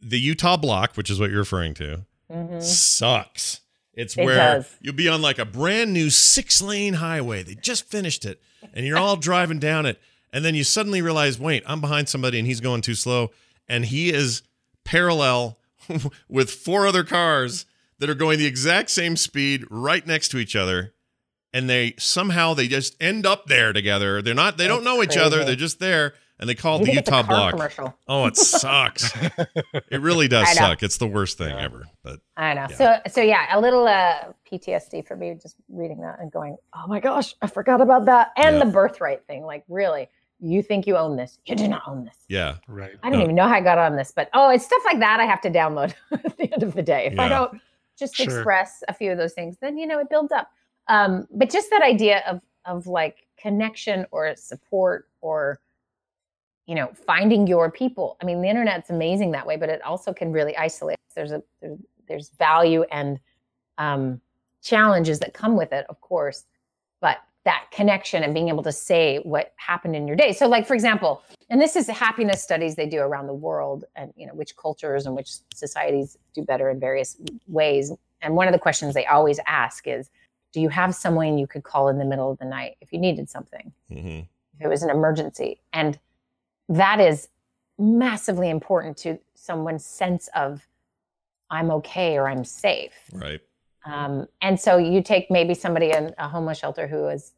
[0.01, 2.62] the Utah block, which is what you're referring to, Mhm.
[2.62, 3.62] sucks.
[3.93, 4.68] It's It where does.
[4.82, 7.41] you'll be on like a brand new six lane highway.
[7.43, 8.39] They just finished it,
[8.74, 9.99] and you're all driving down it,
[10.34, 13.32] and then you suddenly realize, wait, I'm behind somebody, and he's going too slow,
[13.70, 14.43] and he is
[14.84, 15.58] parallel
[16.30, 17.66] with four other cars
[18.00, 20.94] that are going the exact same speed right next to each other
[21.54, 25.04] and they somehow they just end up there together they're not they don't That's know
[25.04, 27.52] each other they're just there and they call it the think it's a utah block
[27.52, 27.98] commercial.
[28.10, 29.14] oh it sucks
[29.90, 32.68] it really does suck it's the worst thing ever but I know.
[32.70, 32.76] Yeah.
[32.76, 36.86] So so yeah, a little uh, PTSD for me just reading that and going, oh
[36.88, 38.32] my gosh, I forgot about that.
[38.36, 38.66] And Yeah.
[38.66, 40.10] the birthright thing, like really,
[40.48, 41.39] you think you own this?
[41.46, 42.18] You do not own this.
[42.28, 42.93] yeah Right.
[43.04, 43.24] I don't No.
[43.24, 45.41] even know how I got on this, but oh, it's stuff like that I have
[45.41, 47.06] to download at the end of the day.
[47.08, 47.62] If I don't
[47.98, 48.26] just Sure.
[48.26, 50.50] express a few of those things, then you know it builds up.
[50.88, 55.60] Um, but just that idea of of like connection or support or
[56.68, 58.18] you know finding your people.
[58.22, 60.98] I mean, the internet's amazing that way, but it also can really isolate.
[61.16, 63.20] There's a there's, there's value and
[63.78, 64.22] um,
[64.62, 66.46] challenges that come with it, of course,
[67.02, 70.34] but that connection and being able to say what happened in your day.
[70.34, 74.12] So, like for example, and this is happiness studies they do around the world, and
[74.16, 77.18] you know which cultures and which societies do better in various
[77.48, 77.91] ways.
[78.22, 80.10] And one of the questions they always ask is,
[80.52, 83.00] "Do you have someone you could call in the middle of the night if you
[83.00, 84.22] needed something?" hmm
[84.58, 85.60] if it was an emergency.
[85.74, 86.00] And
[86.70, 87.28] that is
[87.78, 90.66] massively important to someone's sense of
[91.50, 92.93] I'm okay or I'm safe.
[93.14, 93.41] right
[93.86, 97.34] Um, and so you take maybe somebody in a homeless shelter who has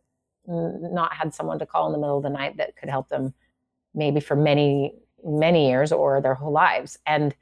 [0.46, 3.34] not had someone to call in the middle of the night that could help them
[3.94, 4.96] maybe for many
[5.26, 6.98] many years or their whole lives.
[7.06, 7.36] And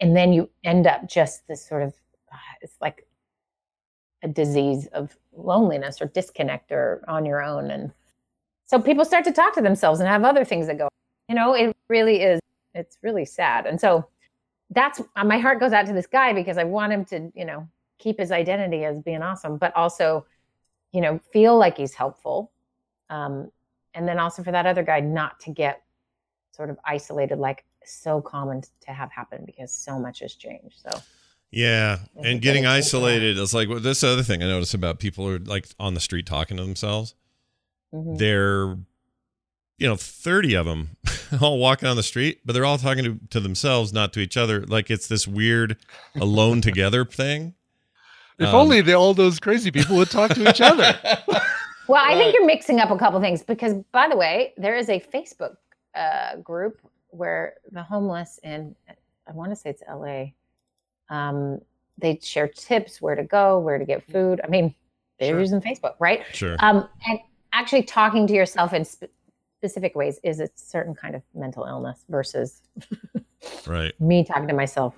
[0.00, 1.94] and then you end up just this sort of
[2.32, 3.06] ah, it's like
[4.22, 7.70] a disease of loneliness or disconnect or on your own.
[7.70, 7.92] And
[8.64, 10.88] so people start to talk to themselves and have other things that go
[11.28, 12.40] you know it really is
[12.74, 13.66] it's really sad.
[13.66, 14.08] And so
[14.70, 17.44] that's uh, my heart goes out to this guy because i want him to you
[17.44, 17.66] know
[17.98, 20.24] keep his identity as being awesome but also
[20.92, 22.50] you know feel like he's helpful
[23.10, 23.50] um,
[23.94, 25.82] and then also for that other guy not to get
[26.52, 30.98] sort of isolated like so common to have happen because so much has changed so.
[31.50, 35.36] Yeah and getting isolated is like well, this other thing i notice about people who
[35.36, 37.14] are like on the street talking to themselves.
[37.94, 38.18] Mhm.
[38.18, 38.76] they're
[39.78, 40.96] you know 30 of them
[41.40, 44.36] all walking on the street but they're all talking to, to themselves not to each
[44.36, 44.66] other.
[44.66, 45.78] Like it's this weird
[46.20, 47.54] alone together thing
[48.38, 50.98] If Um, only the, all those crazy people would talk to each other.
[51.88, 54.90] Well, I think you're mixing up a couple things because, by the way, there is
[54.90, 55.56] a Facebook
[55.94, 56.78] uh, group
[57.08, 58.76] where the homeless in,
[59.26, 60.26] I want to say it's LA,
[61.08, 61.62] um,
[61.96, 64.38] they share tips where to go, where to get food.
[64.44, 64.74] I mean,
[65.18, 65.40] they're Sure.
[65.40, 66.24] using Facebook, right?
[66.34, 67.20] sure Um, and
[67.54, 69.08] actually talking to yourself in sp-
[69.58, 72.60] specific ways is a certain kind of mental illness versus
[73.66, 74.94] right me talking to myself.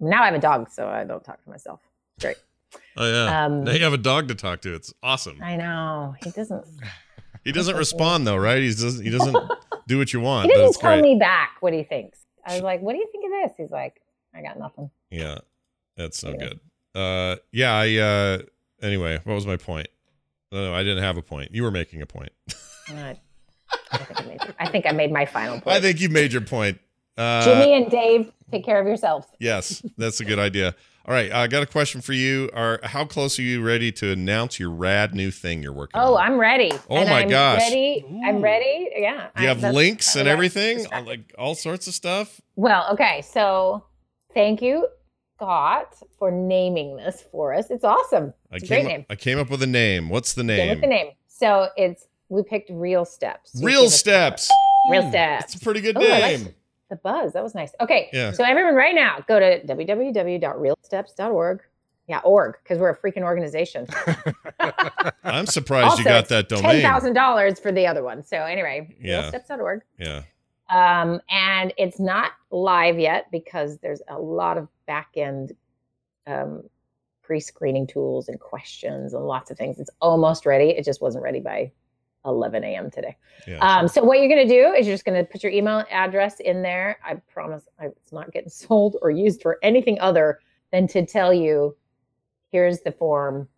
[0.00, 1.80] Now I have a dog, so I don't talk to myself.
[2.18, 2.38] Great.
[2.96, 6.14] Oh yeah Um, now you have a dog to talk to it's awesome I know.
[6.22, 6.64] He doesn't.
[7.44, 9.36] he doesn't respond though right he doesn't he doesn't
[9.86, 12.20] do what you want He but doesn't it's tell great me back what he thinks.
[12.46, 14.00] I was like, "What do you think of this?" He's like,
[14.34, 15.38] "I got nothing." yeah
[15.96, 16.36] that's so Yeah.
[16.48, 16.60] good
[16.94, 18.38] uh yeah i uh
[18.82, 19.88] anyway what was my point
[20.52, 22.32] no, no i didn't have a point you were making a point
[22.88, 22.98] point.
[22.98, 23.16] I,
[23.92, 24.54] I think I made.
[24.58, 25.76] I think I made my final point.
[25.76, 26.78] i think you made your point
[27.16, 29.26] Uh, Jimmy and Dave, take care of yourselves.
[29.38, 30.74] Yes, that's a good idea.
[31.06, 32.48] All right, I got a question for you.
[32.54, 36.06] Are how close are you ready to announce your rad new thing you're working Oh,
[36.06, 36.12] on?
[36.14, 36.72] Oh, I'm ready.
[36.88, 37.58] Oh And my I'm gosh.
[37.60, 38.04] Ready.
[38.24, 38.88] I'm ready.
[38.96, 39.28] Yeah.
[39.36, 41.06] Do you I- have links and everything, distracted.
[41.08, 42.40] like all sorts of stuff?
[42.56, 43.20] Well, okay.
[43.20, 43.84] So
[44.32, 44.88] thank you,
[45.36, 47.70] Scott, for naming this for us.
[47.70, 48.32] It's awesome.
[48.50, 49.06] I It's a came great up, name.
[49.10, 50.08] I came up with a name.
[50.08, 50.68] What's the Came name?
[50.70, 51.08] with the name.
[51.28, 53.50] So it's we picked Real Steps.
[53.54, 54.50] You Real Steps.
[54.90, 55.44] Real hmm, Steps.
[55.52, 56.54] It's a pretty good Ooh, I like name.
[56.90, 57.32] The buzz.
[57.32, 57.72] That was nice.
[57.80, 58.10] Okay.
[58.12, 58.32] Yeah.
[58.32, 61.60] So everyone right now, go to www.realsteps.org.
[62.06, 63.86] Yeah, org, because we're a freaking organization.
[65.24, 66.82] I'm surprised also, you got that Ten domain.
[66.82, 68.22] thousand dollars for the other one.
[68.22, 69.30] So anyway, Yeah.
[69.30, 69.80] realsteps.org.
[69.98, 70.22] Yeah.
[70.68, 75.52] Um, and it's not live yet because there's a lot of back end
[76.26, 76.64] um,
[77.22, 79.78] pre screening tools and questions and lots of things.
[79.78, 80.70] It's almost ready.
[80.70, 81.72] It just wasn't ready by
[82.24, 82.90] 11 a.m.
[82.90, 83.16] today.
[83.46, 83.58] Yeah.
[83.58, 85.84] Um, so what you're going to do is you're just going to put your email
[85.90, 86.98] address in there.
[87.04, 90.40] I promise it's not getting sold or used for anything other
[90.72, 91.76] than to tell you,
[92.50, 93.48] here's the form.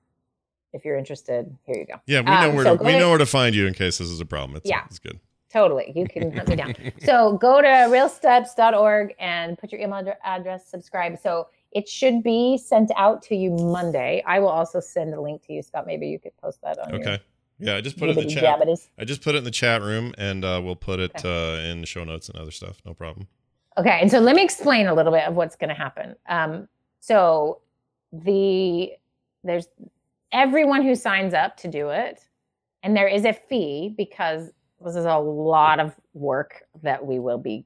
[0.73, 1.95] If you're interested, here you go.
[2.07, 3.73] Yeah, we know Um, where so to, we to- know where to find you in
[3.75, 4.57] case this is a problem.
[4.57, 4.83] It's, Yeah.
[4.87, 5.19] it's good.
[5.51, 5.93] Totally.
[5.95, 6.75] You can hunt me down.
[7.05, 11.17] So go to realsteps.org and put your email address, subscribe.
[11.19, 14.23] So it should be sent out to you Monday.
[14.27, 15.87] I will also send a link to you, Scott.
[15.87, 17.23] Maybe you could post that on your Okay.
[17.59, 18.61] Yeah, I just put it in the chat.
[18.99, 21.81] I just put it in the chat room, and uh, we'll put it uh, in
[21.81, 22.79] the show notes and other stuff.
[22.85, 23.29] No problem.
[23.79, 26.17] Okay, and so let me explain a little bit of what's going to happen.
[26.29, 26.69] Um,
[27.01, 27.61] so
[28.13, 28.93] the
[29.45, 29.69] there's
[30.33, 32.21] everyone who signs up to do it,
[32.83, 34.51] and there is a fee because
[34.85, 37.65] this is a lot of work that we will be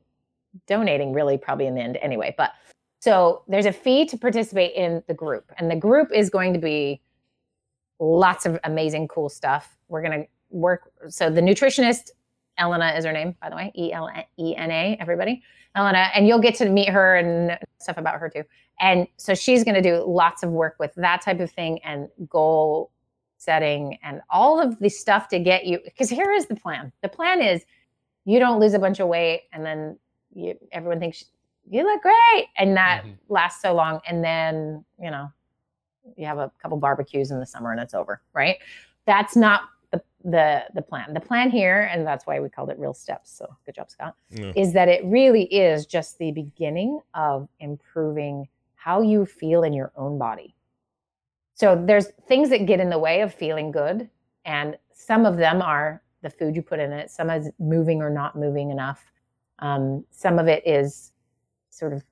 [0.67, 2.35] donating, really, probably in the end anyway.
[2.37, 2.53] But
[3.01, 6.61] so there's a fee to participate in the group, and the group is going to
[6.61, 7.01] be
[8.01, 9.77] lots of amazing, cool stuff.
[9.89, 10.91] We're going to work.
[11.09, 12.11] So the nutritionist,
[12.59, 15.43] Elena is her name, by the way, E L E N A, everybody.
[15.77, 18.43] Elena, and you'll get to meet her and stuff about her too.
[18.81, 22.09] And so she's going to do lots of work with that type of thing and
[22.29, 22.91] goal
[23.37, 25.79] setting and all of the stuff to get you.
[25.85, 27.65] Because here is the plan the plan is
[28.25, 29.99] you don't lose a bunch of weight and then
[30.35, 31.25] you, everyone thinks
[31.69, 32.47] you look great.
[32.59, 33.13] And that mm-hmm.
[33.29, 34.01] lasts so long.
[34.09, 35.31] And then, you know,
[36.17, 38.57] you have a couple barbecues in the summer and it's over, right?
[39.07, 41.15] That's not the the the plan.
[41.15, 43.31] The plan here, and that's why we called it real steps.
[43.31, 44.15] So good job, Scott.
[44.31, 44.53] Yeah.
[44.57, 49.93] Is that it really is just the beginning of improving how you feel in your
[49.97, 50.55] own body.
[51.55, 54.09] So there's things that get in the way of feeling good,
[54.45, 57.11] and some of them are the food you put in it.
[57.11, 59.03] Some is moving or not moving enough.
[59.59, 61.13] Um, some of it is
[61.71, 62.03] sort of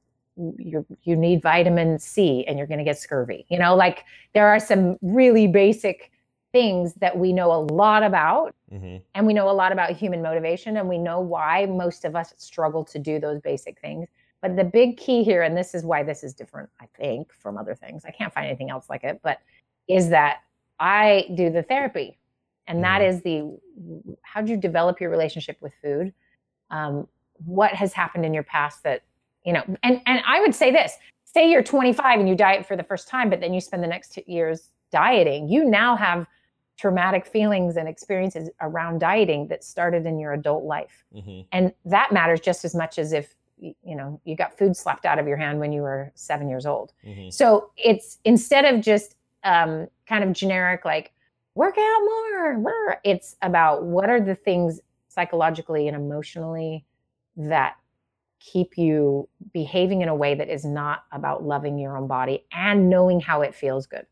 [0.59, 3.47] you you need vitamin C and you're going to get scurvy.
[3.49, 6.11] You know, like there are some really basic
[6.53, 8.99] things that we know a lot about Mm-hmm.
[9.15, 12.35] and we know a lot about human motivation and we know why most of us
[12.37, 14.09] struggle to do those basic things.
[14.43, 17.57] But the big key here and this is why this is different I think from
[17.57, 18.05] other things.
[18.05, 19.39] I can't find anything else like it, but
[19.89, 20.41] is that
[20.79, 22.19] I do the therapy.
[22.67, 23.59] And that is the
[24.23, 26.13] how do you develop your relationship with food?
[26.71, 27.09] Um,
[27.47, 29.03] what has happened in your past that
[29.49, 30.93] you know and and i would say this
[31.25, 33.87] say you're 25 and you diet for the first time but then you spend the
[33.89, 36.27] next two years dieting you now have
[36.77, 41.41] traumatic feelings and experiences around dieting that started in your adult life Mm-hmm.
[41.53, 45.19] and that matters just as much as if you know you got food slapped out
[45.19, 47.31] of your hand when you were seven years old Mm-hmm.
[47.31, 51.13] so it's instead of just um, kind of generic like
[51.55, 56.85] work out more it's about what are the things psychologically and emotionally
[57.37, 57.77] that
[58.41, 62.89] keep you behaving in a way that is not about loving your own body and
[62.89, 64.07] knowing how it feels good.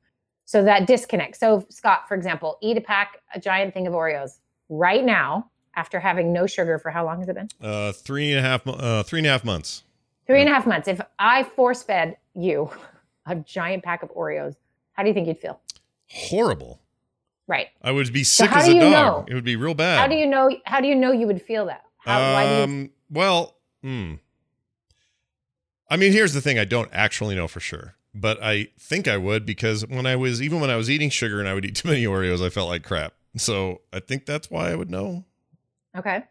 [0.44, 1.36] So that disconnect.
[1.36, 6.00] So Scott, for example, eat a pack, a giant thing of Oreos right now after
[6.00, 7.48] having no sugar for how long has it been?
[7.60, 9.82] Uh, three and a half, uh, three and a half months.
[10.26, 10.88] Three and a half months.
[10.88, 12.70] If I force fed you
[13.26, 14.54] a giant pack of Oreos,
[14.92, 15.60] how do you think you'd feel?
[16.08, 16.80] Horrible.
[17.48, 17.68] Right.
[17.82, 18.90] I would be sick how as do a you dog.
[18.92, 19.24] know?
[19.28, 20.00] It would be real bad.
[20.00, 21.84] How do you know how do you know you would feel that?
[21.98, 23.55] How, why do you um, well,
[23.86, 24.14] hmm.
[25.88, 29.16] I mean, here's the thing: I don't actually know for sure, but I think I
[29.16, 31.76] would because when I was even when I was eating sugar and I would eat
[31.76, 33.14] too many Oreos, I felt like crap.
[33.36, 35.24] So I think that's why I would know.
[35.96, 36.24] Okay.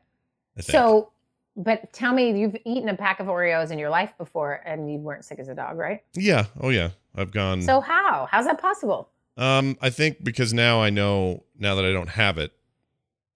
[0.60, 1.12] So,
[1.56, 4.98] but tell me, you've eaten a pack of Oreos in your life before, and you
[4.98, 6.02] weren't sick as a dog, right?
[6.14, 7.62] yeah, oh yeah, I've gone.
[7.62, 8.28] So how?
[8.30, 9.10] How's that possible?
[9.38, 12.52] Um, I think because now I know now that I don't have it,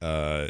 [0.02, 0.48] uh,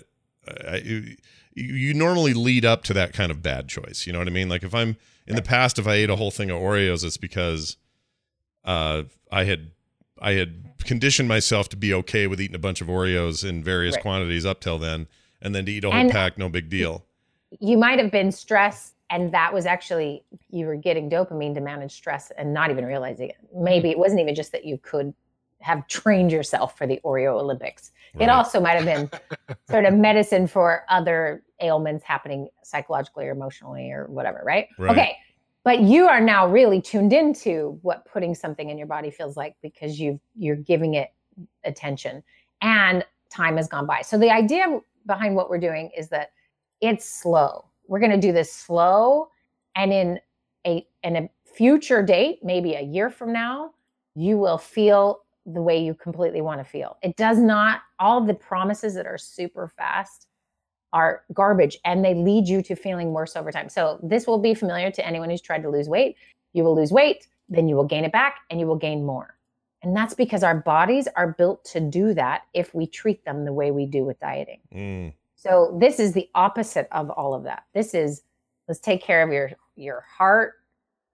[0.48, 1.16] I,
[1.60, 4.06] you, you normally lead up to that kind of bad choice.
[4.08, 4.50] You know what I mean?
[4.50, 4.98] Like if I'm
[5.28, 7.78] in the past, if I ate a whole thing of Oreos, it's because
[8.66, 9.72] uh, I had
[10.22, 13.96] I had conditioned myself to be okay with eating a bunch of Oreos in various
[13.96, 14.02] Right.
[14.02, 15.08] quantities up till then,
[15.42, 17.06] and then to eat a whole And- pack, no big deal.
[17.60, 21.92] You might have been stressed and that was actually you were getting dopamine to manage
[21.94, 23.38] stress and not even realizing it.
[23.56, 25.14] Maybe it wasn't even just that you could
[25.62, 27.92] have trained yourself for the Oreo Olympics.
[28.20, 29.10] It also might have been
[29.70, 34.68] sort of medicine for other ailments happening psychologically or emotionally or whatever, right?
[34.78, 34.92] Right.
[34.92, 35.18] Okay.
[35.64, 39.56] But you are now really tuned into what putting something in your body feels like
[39.62, 41.10] because you've you're giving it
[41.64, 42.24] attention
[42.62, 44.02] and time has gone by.
[44.02, 46.32] So the idea behind what we're doing is that
[46.82, 47.66] it's slow.
[47.88, 49.30] We're going to do this slow
[49.76, 50.20] and in
[50.66, 53.72] a in a future date, maybe a year from now,
[54.16, 56.98] you will feel the way you completely want to feel.
[57.02, 60.28] It does not all the promises that are super fast
[60.94, 63.70] are garbage and they lead you to feeling worse over time.
[63.70, 66.16] So this will be familiar to anyone who's tried to lose weight.
[66.54, 69.36] You will lose weight, then you will gain it back and you will gain more.
[69.82, 73.54] And that's because our bodies are built to do that if we treat them the
[73.54, 74.60] way we do with dieting.
[74.74, 75.14] Mm.
[75.36, 77.64] So this is the opposite of all of that.
[77.74, 78.24] This is
[78.68, 80.56] let's take care of your your heart,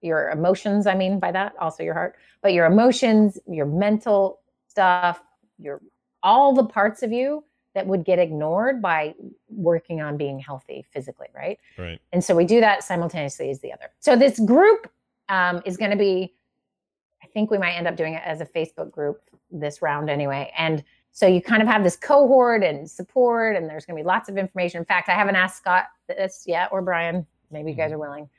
[0.02, 5.22] your emotions, I mean by that, also your heart, but your emotions, your mental stuff,
[5.58, 5.82] your
[6.24, 7.44] all the parts of you
[7.76, 9.14] that would get ignored by
[9.50, 11.60] working on being healthy physically, right?
[11.78, 12.00] Right.
[12.14, 13.92] And so we do that simultaneously as the other.
[14.00, 14.90] So this group
[15.30, 16.34] um, is going to be,
[17.22, 19.22] I think we might end up doing it as a Facebook group
[19.52, 20.52] this round anyway.
[20.58, 24.08] And so you kind of have this cohort and support, and there's going to be
[24.08, 24.80] lots of information.
[24.80, 27.26] In fact, I haven't asked Scott this yet or Brian.
[27.52, 28.30] Maybe you guys are willing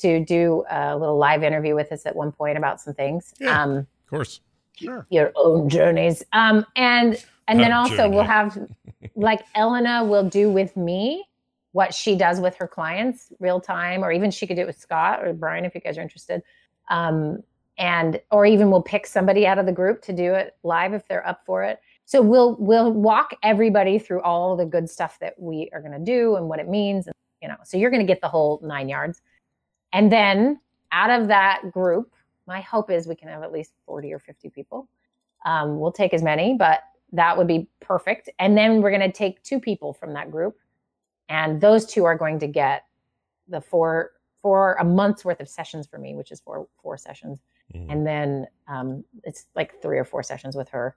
[0.00, 3.34] to do a little live interview with us at one point about some things.
[3.40, 3.62] Yeah.
[3.62, 4.40] Um, Of course.
[4.74, 5.06] Sure.
[5.10, 6.22] your own journeys.
[6.32, 8.56] Um, and and then Her also we'll have
[9.16, 11.24] like Elena will do with me
[11.72, 14.78] what she does with her clients real time, or even she could do it with
[14.78, 16.42] Scott or Brian if you guys are interested.
[16.90, 17.42] Um,
[17.76, 21.06] and or even we'll pick somebody out of the group to do it live if
[21.08, 21.80] they're up for it.
[22.04, 26.04] So we'll we'll walk everybody through all the good stuff that we are going to
[26.04, 27.56] do and what it means, and you know.
[27.64, 29.20] So you're going to get the whole nine yards.
[29.92, 30.60] And then
[30.92, 32.12] out of that group,
[32.46, 34.88] my hope is we can have at least 40 or 50 people.
[35.44, 36.80] Um, we'll take as many, but
[37.12, 38.28] that would be perfect.
[38.38, 40.56] And then we're going to take two people from that group,
[41.28, 42.84] and those two are going to get
[43.48, 44.12] the four
[44.42, 47.40] for a month's worth of sessions for me, which is four four sessions,
[47.74, 47.86] Mhm.
[47.90, 50.96] and then um, it's like three or four sessions with her,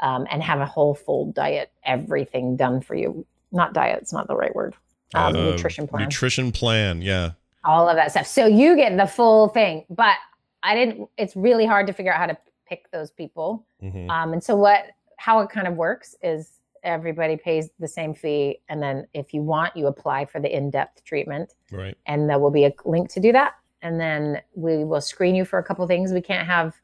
[0.00, 3.26] um, and have a whole full diet, everything done for you.
[3.52, 4.74] Not diet; it's not the right word.
[5.14, 7.02] Um, Uh, nutrition plan Nutrition plan.
[7.02, 7.32] Yeah.
[7.64, 8.26] All of that stuff.
[8.26, 9.84] So you get the full thing.
[9.90, 10.16] But
[10.62, 11.08] I didn't.
[11.16, 12.36] It's really hard to figure out how to
[12.68, 13.64] pick those people.
[13.82, 14.08] Mhm.
[14.10, 14.84] Um, and so what?
[15.16, 19.42] How it kind of works is everybody pays the same fee, and then if you
[19.42, 21.94] want, you apply for the in-depth treatment, Right.
[22.06, 23.52] and there will be a link to do that.
[23.82, 26.12] And then we will screen you for a couple things.
[26.12, 26.74] We can't have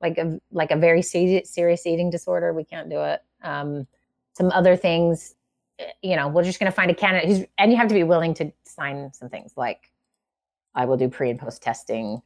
[0.00, 2.52] like a like a very serious eating disorder.
[2.52, 3.22] We can't do it.
[3.42, 3.86] Um,
[4.34, 5.34] some other things,
[5.80, 7.94] eh, you know, we're just going to find a candidate who's, and you have to
[7.94, 9.89] be willing to sign some things like
[10.74, 12.22] I will do pre and post testing,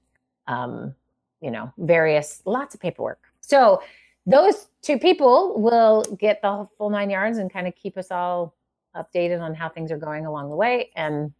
[0.46, 0.94] um,
[1.40, 3.20] you know, various, lots of paperwork.
[3.40, 3.82] So
[4.26, 8.54] those two people will get the full nine yards and kind of keep us all
[8.96, 10.90] updated on how things are going along the way.
[10.96, 11.32] And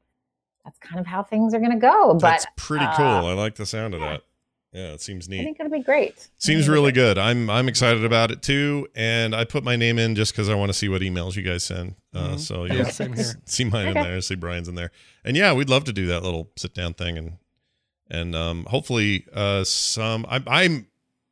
[0.65, 2.15] that's kind of how things are going to go.
[2.15, 3.05] But That's pretty cool.
[3.05, 4.23] uh, I like the sound of that.
[4.75, 5.37] Yeah, it seems neat.
[5.37, 5.45] I neat.
[5.57, 6.29] think it'll be great.
[6.39, 7.17] Seems really good.
[7.17, 10.55] I'm I'm excited about it too, and I put my name in just because I
[10.57, 11.95] want to see what emails you guys send.
[12.13, 12.41] Uh, Mhm.
[12.41, 13.41] So Yeah, you'll same here.
[13.45, 14.01] see mine Okay.
[14.01, 14.91] in there, see Brian's in there,
[15.25, 17.37] and yeah, we'd love to do that little sit down thing, and
[18.11, 20.27] and um, hopefully uh, some.
[20.29, 20.89] I'm I'm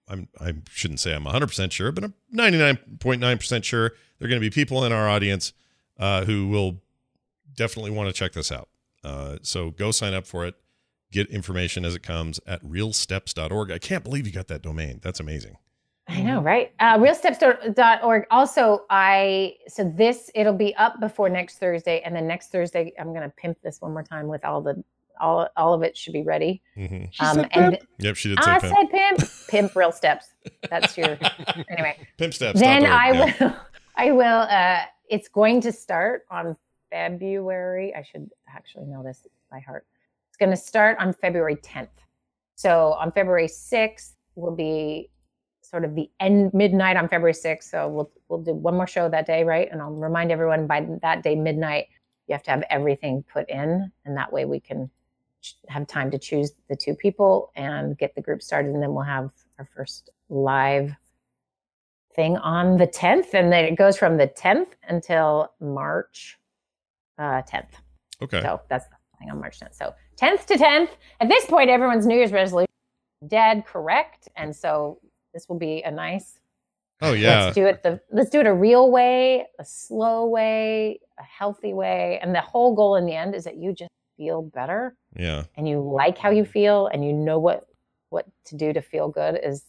[0.08, 4.28] I'm I shouldn't say I'm 100 percent sure, but I'm 99.9 percent sure there are
[4.28, 5.52] going to be people in our audience
[5.98, 6.80] uh, who will
[7.56, 8.68] definitely want to check this out.
[9.02, 10.54] Uh, so go sign up for it.
[11.12, 13.70] Get information as it comes at realsteps.org.
[13.70, 14.98] I can't believe you got that domain.
[15.02, 15.56] That's amazing.
[16.08, 16.72] I know, right?
[16.80, 18.24] Uh, realsteps.org.
[18.30, 23.08] Also, I so this it'll be up before next Thursday, and then next Thursday I'm
[23.14, 24.82] going to pimp this one more time with all the
[25.20, 26.60] all all of it should be ready.
[26.74, 28.74] hmm Um, and Yep, she did say I pimp.
[28.76, 30.26] said pimp, pimp real steps.
[30.68, 31.18] That's your
[31.70, 31.96] anyway.
[32.16, 32.58] Pimp steps.
[32.58, 33.34] Then I yeah.
[33.38, 33.54] will,
[33.96, 34.46] I will.
[34.48, 36.56] Uh, it's going to start on
[36.90, 37.94] February.
[37.94, 39.86] I should actually know this by heart.
[40.42, 41.86] Going to start on February 10th.
[42.56, 45.08] So on February 6th will be
[45.60, 47.62] sort of the end midnight on February 6th.
[47.62, 49.68] So we'll we'll do one more show that day, right?
[49.70, 51.86] And I'll remind everyone by that day midnight
[52.26, 54.90] you have to have everything put in, and that way we can
[55.68, 59.04] have time to choose the two people and get the group started, and then we'll
[59.04, 59.30] have
[59.60, 60.92] our first live
[62.16, 66.40] thing on the 10th, and then it goes from the 10th until March
[67.16, 67.74] uh, 10th.
[68.20, 68.42] Okay.
[68.42, 68.86] So that's
[69.30, 69.74] on March 10th.
[69.74, 70.88] So 10th to 10th.
[71.20, 72.68] At this point, everyone's New Year's resolution
[73.28, 74.28] dead, correct?
[74.36, 74.98] And so
[75.32, 76.38] this will be a nice.
[77.00, 77.44] Oh yeah.
[77.44, 81.72] Let's do it the let's do it a real way, a slow way, a healthy
[81.74, 85.44] way, and the whole goal in the end is that you just feel better Yeah.
[85.56, 87.66] and you like how you feel and you know what
[88.10, 89.64] what to do to feel good is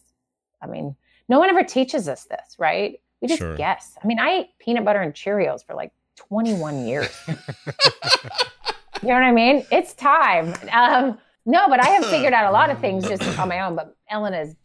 [0.62, 0.96] I mean,
[1.30, 3.00] no one ever teaches us this, right?
[3.22, 3.56] We just Sure.
[3.56, 3.98] guess.
[4.04, 7.10] I mean, I ate peanut butter and Cheerios for like 21 years.
[9.04, 9.66] you know what I mean?
[9.72, 10.54] It's time.
[10.72, 13.76] Um, no, but I have figured out a lot of things just on my own.
[13.76, 14.56] But Ellen is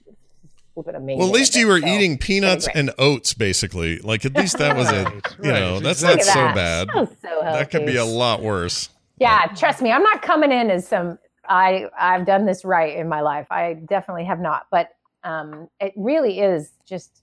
[0.74, 1.18] flipping amazing.
[1.18, 3.98] Well, at least you were so eating peanuts and oats, basically.
[3.98, 6.88] Like at least that was a, Right, you know, that's not at so bad.
[6.94, 8.90] Oh, so That could be a lot worse.
[9.18, 11.18] Yeah, trust me, I'm not coming in as some
[11.48, 13.46] I I've done this right in my life.
[13.50, 14.90] I definitely have not, but
[15.24, 17.22] um it really is just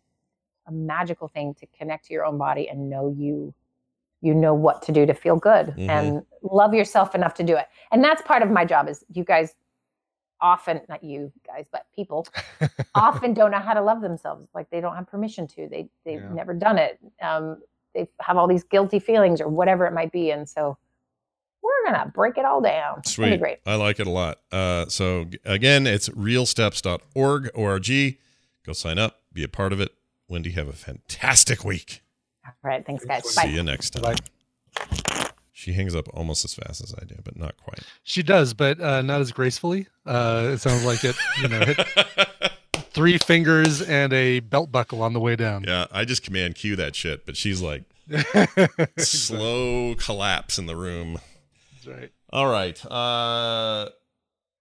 [0.68, 3.54] a magical thing to connect to your own body and know you
[4.22, 5.90] you know what to do to feel good Mhm.
[5.90, 7.68] and love yourself enough to do it.
[7.92, 9.54] And that's part of my job is you guys
[10.42, 12.28] often not you guys but people
[12.96, 16.20] often don't know how to love themselves like they don't have permission to they they've
[16.22, 16.34] Yeah.
[16.34, 17.62] never done it um
[17.94, 20.78] they have all these guilty feelings or whatever it might be and so
[21.64, 23.40] we're gonna break it all down it's gonna be Sweet.
[23.40, 24.40] great I like it a lot.
[24.52, 28.20] Uh, so again, it's realsteps.org, O-R-G.
[28.66, 29.92] Go sign up, be a part of it.
[30.28, 32.02] Wendy, have a fantastic week.
[32.46, 34.04] All right thanks guys See bye you next time.
[34.04, 34.16] Bye.
[35.52, 37.80] She hangs up almost as fast as I do, but not quite.
[38.04, 39.88] She does, but uh, not as gracefully.
[40.06, 41.78] Uh, it sounds like it, you know, hit
[42.92, 45.64] three fingers and a belt buckle on the way down.
[45.66, 48.68] yeah, I just command cue that shit, but she's like Exactly.
[48.98, 51.18] slow collapse in the room.
[51.74, 52.12] That's right.
[52.32, 52.86] All right.
[52.86, 53.90] Uh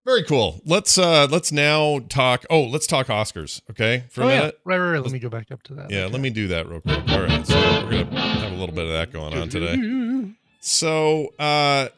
[0.05, 0.61] very cool.
[0.67, 4.05] Let's uh let's now talk oh, let's talk Oscars, okay?
[4.11, 4.39] For a Oh, yeah.
[4.41, 4.61] minute.
[4.65, 5.03] Right, right, right.
[5.03, 5.91] Let me go back up to that.
[5.91, 6.99] Yeah, let me do that real quick.
[7.09, 7.47] All right.
[7.47, 10.35] So we're gonna have a little bit of that going on today.
[10.61, 11.89] So uh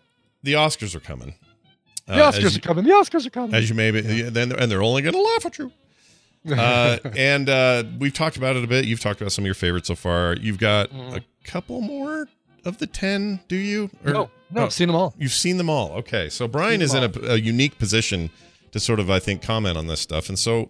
[0.42, 1.34] the Oscars are coming.
[2.06, 2.84] The Uh, Oscars as, are coming.
[2.84, 3.54] The Oscars are coming.
[3.54, 5.72] as you may be then and they're only gonna laugh at you.
[6.48, 8.84] Uh and uh we've talked about it a bit.
[8.84, 10.36] You've talked about some of your favorites so far.
[10.36, 11.16] You've got Mhm.
[11.16, 12.28] a couple more
[12.64, 13.90] of the ten, do you?
[14.04, 15.14] Or- no, no, oh, I've seen them all.
[15.18, 15.92] You've seen them all.
[15.92, 16.28] Okay.
[16.28, 18.30] So Brian is in a, a unique position
[18.72, 20.28] to sort of, I think, comment on this stuff.
[20.28, 20.68] And so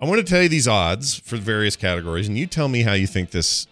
[0.00, 2.92] I want to tell you these odds for various categories, and you tell me how
[2.94, 3.66] you think this,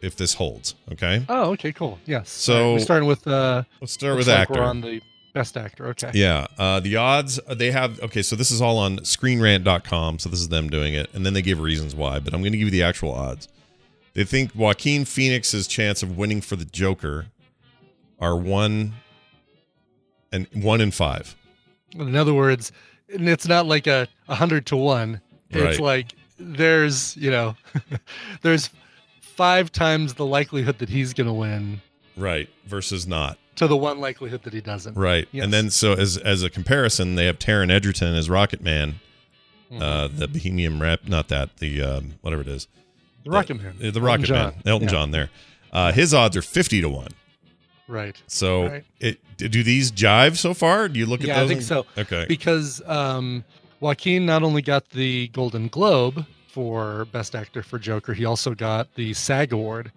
[0.00, 0.74] if this holds.
[0.92, 1.24] Okay.
[1.28, 1.98] Oh, okay, cool.
[2.06, 2.30] Yes.
[2.30, 4.54] So- right, we're starting with uh, Let's start with like actor.
[4.54, 5.02] We're on the
[5.34, 5.88] best actor.
[5.88, 6.10] Okay.
[6.14, 6.46] Yeah.
[6.58, 8.00] Uh, the odds uh, they have.
[8.00, 8.22] Okay.
[8.22, 10.18] So this is all on screenrant.com.
[10.18, 11.10] So this is them doing it.
[11.12, 12.18] And then they give reasons why.
[12.20, 13.46] But I'm going to give you the actual odds.
[14.14, 17.26] They think Joaquin Phoenix's chance of winning for the Joker
[18.20, 18.94] are one
[20.32, 21.36] and one in five.
[21.94, 22.72] In other words,
[23.08, 25.20] it's not like a, a hundred to one.
[25.50, 25.80] It's Right.
[25.80, 27.56] like there's you know,
[28.42, 28.70] there's
[29.20, 31.80] five times the likelihood that he's going to win
[32.16, 32.48] Right.
[32.66, 33.38] Versus not.
[33.56, 34.94] to the one likelihood that he doesn't.
[34.96, 35.28] Right.
[35.32, 35.44] Yes.
[35.44, 38.96] And then so as as a comparison, they have Taron Egerton as Rocket Man,
[39.72, 39.80] Mhm.
[39.82, 42.68] uh, the Bohemian rap, not that, the um, whatever it is.
[43.24, 43.74] the Rocket Man.
[43.78, 44.36] Uh, The Elton Rocket John.
[44.54, 44.62] Man.
[44.66, 44.92] Elton Yeah.
[44.92, 45.30] John there.
[45.72, 47.08] Uh, his odds are 50 to 1.
[47.88, 48.20] Right.
[48.26, 48.84] So Right.
[49.00, 50.88] it do these jive so far?
[50.88, 51.48] Do you look at Yeah, I those?
[51.48, 51.86] think and- so.
[51.98, 52.24] Okay.
[52.28, 53.44] Because um,
[53.80, 58.92] Joaquin not only got the Golden Globe for Best Actor for Joker, he also got
[58.94, 59.92] the SAG Award.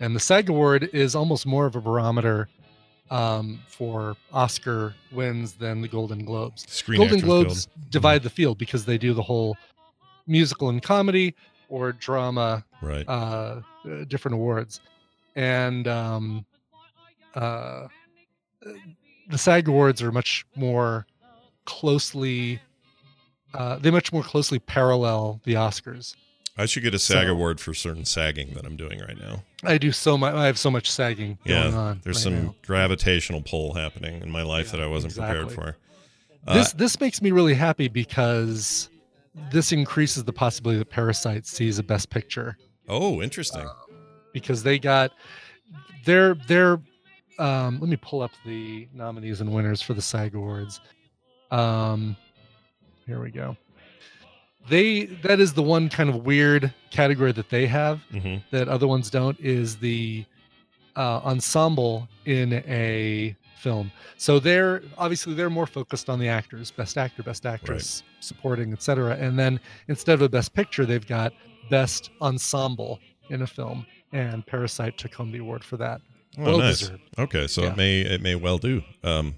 [0.00, 2.48] And the SAG Award is almost more of a barometer
[3.10, 6.66] um, for Oscar wins than the Golden Globes.
[6.68, 7.90] Screen Golden Globes Guild.
[7.90, 9.56] divide the field because they do the whole
[10.26, 11.34] musical and comedy
[11.68, 13.06] or drama Right.
[13.08, 13.60] uh,
[14.08, 14.80] different awards,
[15.36, 16.44] and um,
[17.34, 17.88] uh,
[19.28, 21.06] the SAG awards are much more
[21.64, 22.60] closely.
[23.52, 26.14] Uh, they much more closely parallel the Oscars.
[26.56, 29.42] I should get a SAG so- award for certain sagging that I'm doing right now.
[29.64, 30.34] I do so much.
[30.34, 31.78] I have so much sagging going Yeah.
[31.78, 32.00] on.
[32.04, 32.54] There's right some now.
[32.64, 35.72] gravitational pull happening in my life Yeah, that I wasn't prepared exactly.
[35.72, 35.76] for.
[36.46, 38.88] Uh, This this makes me really happy because
[39.50, 42.56] this increases the possibility that Parasite sees a Best Picture
[42.88, 43.66] oh, interesting.
[44.32, 45.10] because they got
[46.04, 46.80] their their
[47.38, 50.80] um let me pull up the nominees and winners for the SAG awards.
[51.50, 52.16] Um
[53.06, 53.56] here we go.
[54.68, 58.86] They that is the one kind of weird category that they have hmm that other
[58.86, 60.24] ones don't is the
[60.96, 63.90] uh, ensemble in a film.
[64.16, 69.16] So they're obviously they're more focused on the actors, best actor, best actress, supporting, etc.
[69.16, 69.58] And then
[69.88, 71.32] instead of a best picture, they've got
[71.70, 76.00] best ensemble in a film, and Parasite took home the award for that.
[76.38, 76.80] Oh, Well nice.
[76.80, 77.02] deserved.
[77.18, 77.70] Okay, so Yeah.
[77.70, 78.82] it may it may well do.
[79.02, 79.36] Um,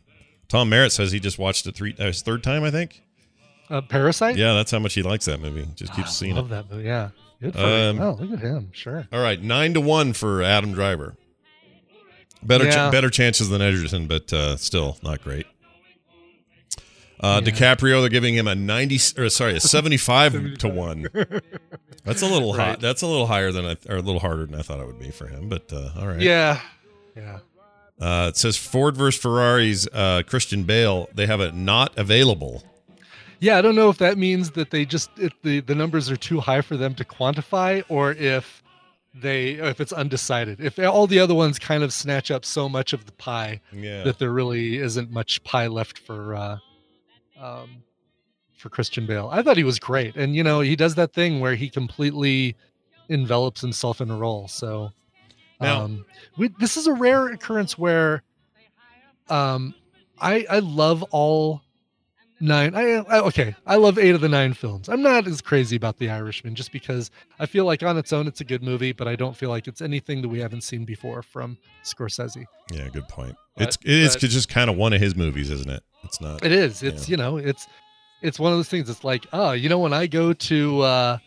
[0.48, 3.02] Tom Merritt says he just watched it three uh, his third time, I think.
[3.68, 4.36] Uh, Parasite.
[4.36, 5.66] Yeah, that's how much he likes that movie.
[5.74, 6.50] Just keeps I seeing love it.
[6.50, 6.84] that movie.
[6.86, 7.08] Yeah,
[7.42, 7.66] good for Um,
[7.96, 8.00] him.
[8.00, 8.70] Oh, look at him.
[8.72, 9.08] Sure.
[9.12, 11.16] All right, nine to one for Adam Driver.
[12.42, 15.46] Better ch- better chances than Egerton, but uh, still not great.
[17.18, 17.50] Uh, Yeah.
[17.50, 21.08] DiCaprio, they're giving him a ninety or sorry, a seventy-five to one.
[22.04, 22.70] That's a little high.
[22.70, 22.80] Right.
[22.80, 25.00] That's a little higher than I, or a little harder than I thought it would
[25.00, 25.48] be for him.
[25.48, 26.20] But uh, all right.
[26.20, 26.60] Yeah.
[27.16, 27.38] Yeah.
[28.00, 31.08] Uh, it says Ford versus Ferrari's uh, Christian Bale.
[31.14, 32.62] They have it not available.
[33.40, 36.16] Yeah, I don't know if that means that they just if the the numbers are
[36.16, 38.62] too high for them to quantify, or if
[39.14, 40.60] they if it's undecided.
[40.60, 44.04] If all the other ones kind of snatch up so much of the pie Yeah.
[44.04, 46.58] that there really isn't much pie left for uh,
[47.40, 47.82] um,
[48.56, 49.28] for Christian Bale.
[49.32, 52.56] I thought he was great, and you know he does that thing where he completely
[53.08, 54.48] envelops himself in a role.
[54.48, 54.92] So
[55.60, 56.04] Now- um,
[56.36, 58.22] we, this is a rare occurrence where
[59.28, 59.74] um,
[60.20, 61.62] I I love all
[62.40, 62.74] nine.
[62.74, 64.88] I, I okay, I love eight of the nine films.
[64.88, 68.26] I'm not as crazy about The Irishman just because I feel like on its own
[68.26, 70.84] it's a good movie, but I don't feel like it's anything that we haven't seen
[70.84, 72.44] before from Scorsese.
[72.72, 73.36] Yeah, good point.
[73.56, 75.82] But- it's it is but- just kind of one of his movies, isn't it?
[76.04, 76.44] It's not.
[76.44, 76.82] It is.
[76.82, 77.66] It's you know, it's
[78.22, 78.88] it's one of those things.
[78.88, 81.18] It's like, oh, you know, when I go to uh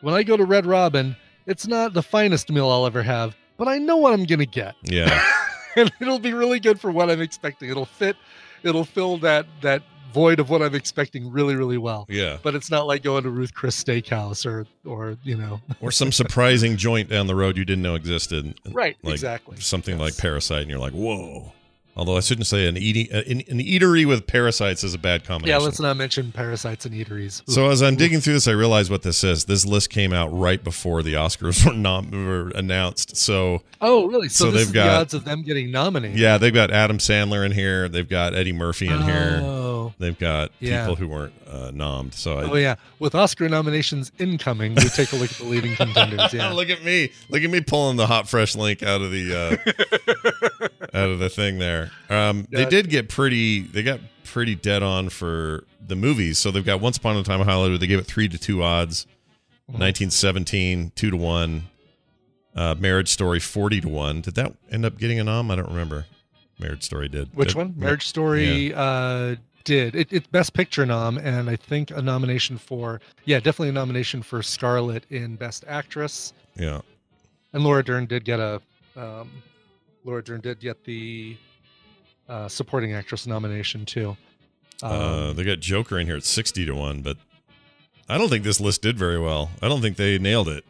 [0.00, 1.16] when I go to Red Robin,
[1.46, 4.74] it's not the finest meal I'll ever have, but I know what I'm gonna get.
[4.82, 5.22] Yeah.
[5.76, 7.68] and it'll be really good for what I'm expecting.
[7.68, 8.16] It'll fit
[8.62, 9.82] it'll fill that that
[10.12, 12.06] void of what I'm expecting really, really well.
[12.08, 12.38] Yeah.
[12.42, 16.12] But it's not like going to Ruth Chris Steakhouse or or you know or some
[16.12, 18.58] surprising joint down the road you didn't know existed.
[18.70, 19.58] Right, Like exactly.
[19.60, 21.52] Something like Parasite, and you're like, whoa.
[21.98, 25.24] Although I shouldn't say an eating uh, an, an eatery with parasites is a bad
[25.24, 25.58] combination.
[25.60, 27.42] Yeah, let's not mention parasites and eateries.
[27.50, 29.46] So as I'm digging through this, I realize what this is.
[29.46, 33.16] This list came out right before the Oscars were not were announced.
[33.16, 34.28] So Oh really?
[34.28, 36.18] So, so this they've is got- the odds of them getting nominated.
[36.18, 37.88] yeah, they've got Adam Sandler in here.
[37.88, 39.40] They've got Eddie Murphy in here.
[39.42, 39.67] Oh.
[39.98, 40.82] They've got Yeah.
[40.82, 42.14] people who weren't uh, nommed.
[42.14, 45.74] So I, Oh yeah, with Oscar nominations incoming, we take a look at the leading
[45.76, 46.32] contenders.
[46.32, 47.10] Yeah, look at me!
[47.30, 51.28] Look at me pulling the hot fresh link out of the uh, out of the
[51.28, 51.90] thing there.
[52.10, 53.60] Um, They did get pretty.
[53.62, 56.38] They got pretty dead on for the movies.
[56.38, 57.80] So they've got Once Upon a Time in Hollywood.
[57.80, 59.06] They gave it three to two odds.
[59.70, 59.78] Mhm.
[59.80, 61.64] 1917 two to one.
[62.56, 64.20] Uh, Marriage Story forty to one.
[64.20, 65.50] Did that end up getting a nom?
[65.50, 66.06] I don't remember.
[66.58, 67.28] Marriage Story did.
[67.34, 67.74] Which Did- one?
[67.76, 69.36] Marriage Story uh,
[69.68, 73.72] did it, it Best Picture nom, and I think a nomination for yeah, definitely a
[73.72, 76.32] nomination for Scarlett in Best Actress.
[76.56, 76.80] Yeah.
[77.52, 78.62] And Laura Dern did get a
[78.96, 79.30] um,
[80.04, 81.36] Laura Dern did get the
[82.30, 84.16] uh, supporting actress nomination too.
[84.82, 87.18] Um, uh, they got Joker in here at 60 to 1, but
[88.08, 89.50] I don't think this list did very well.
[89.60, 90.64] I don't think they nailed it.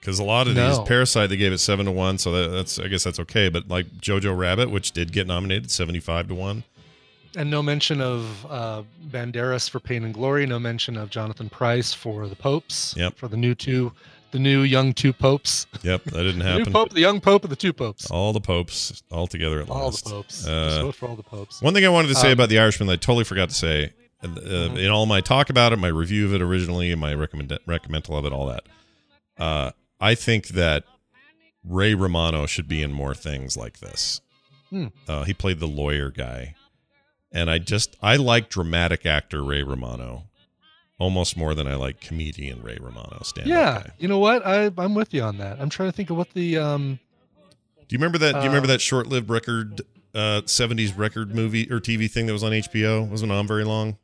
[0.00, 0.84] Because a lot of these No.
[0.84, 3.48] Parasite they gave it seven to one, so that, that's I guess that's okay.
[3.50, 6.64] But like Jojo Rabbit, which did get nominated, seventy five to one.
[7.36, 10.44] And no mention of uh, Banderas for Pain and Glory.
[10.46, 12.94] No mention of Jonathan Pryce for the Popes.
[12.96, 13.16] Yep.
[13.16, 13.92] For the new two,
[14.32, 15.66] the new young two popes.
[15.82, 16.64] Yep, that didn't The happen.
[16.64, 18.10] new pope, the young pope, and the two popes.
[18.10, 20.04] All the popes all together at All last.
[20.04, 20.44] the popes.
[20.44, 21.62] Just Uh, for all the popes.
[21.62, 23.54] One thing I wanted to say Um, about The Irishman that I totally forgot to
[23.54, 24.78] say uh, Mhm.
[24.78, 28.16] in all my talk about it, my review of it originally, and my recommend recommendal
[28.18, 28.64] of it, all that.
[29.38, 29.70] Uh,
[30.00, 30.84] I think that
[31.64, 34.20] Ray Romano should be in more things like this.
[34.70, 34.86] Hmm.
[35.08, 36.54] Uh, he played the lawyer guy,
[37.32, 40.24] and I just I like dramatic actor Ray Romano
[40.98, 43.20] almost more than I like comedian Ray Romano.
[43.24, 44.46] Stand Yeah, you know what?
[44.46, 45.60] I I'm with you on that.
[45.60, 46.98] I'm trying to think of what the um.
[47.88, 48.32] Do you remember that?
[48.34, 49.82] do you remember Uh, that short-lived record,
[50.14, 53.04] uh, '70s record movie or TV thing that was on HBO?
[53.04, 53.96] It wasn't on very long.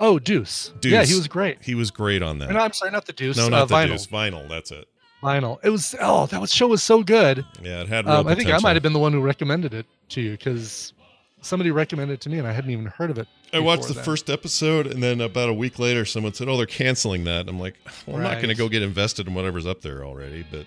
[0.00, 0.72] Oh, Deuce.
[0.80, 0.92] Deuce.
[0.92, 1.58] Yeah, he was great.
[1.62, 2.50] He was great on that.
[2.50, 3.36] No, I'm sorry, not the Deuce.
[3.36, 3.88] No, uh, not the vinyl.
[3.88, 4.06] Deuce.
[4.06, 4.48] Vinyl.
[4.48, 4.88] That's it.
[5.22, 5.58] Vinyl.
[5.62, 5.94] It was.
[6.00, 7.44] Oh, that was, show was so good.
[7.62, 8.08] Yeah, it had.
[8.08, 10.94] Um, I think I might have been the one who recommended it to you because
[11.42, 13.28] somebody recommended it to me and I hadn't even heard of it.
[13.52, 14.04] I watched the then.
[14.04, 17.60] first episode, and then about a week later, someone said, "Oh, they're canceling that." I'm
[17.60, 17.74] like,
[18.06, 20.66] well, "I'm not going to go get invested in whatever's up there already." But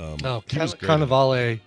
[0.00, 0.74] um, Oh, Can- great.
[0.74, 0.80] in it.
[1.08, 1.60] Cannavale,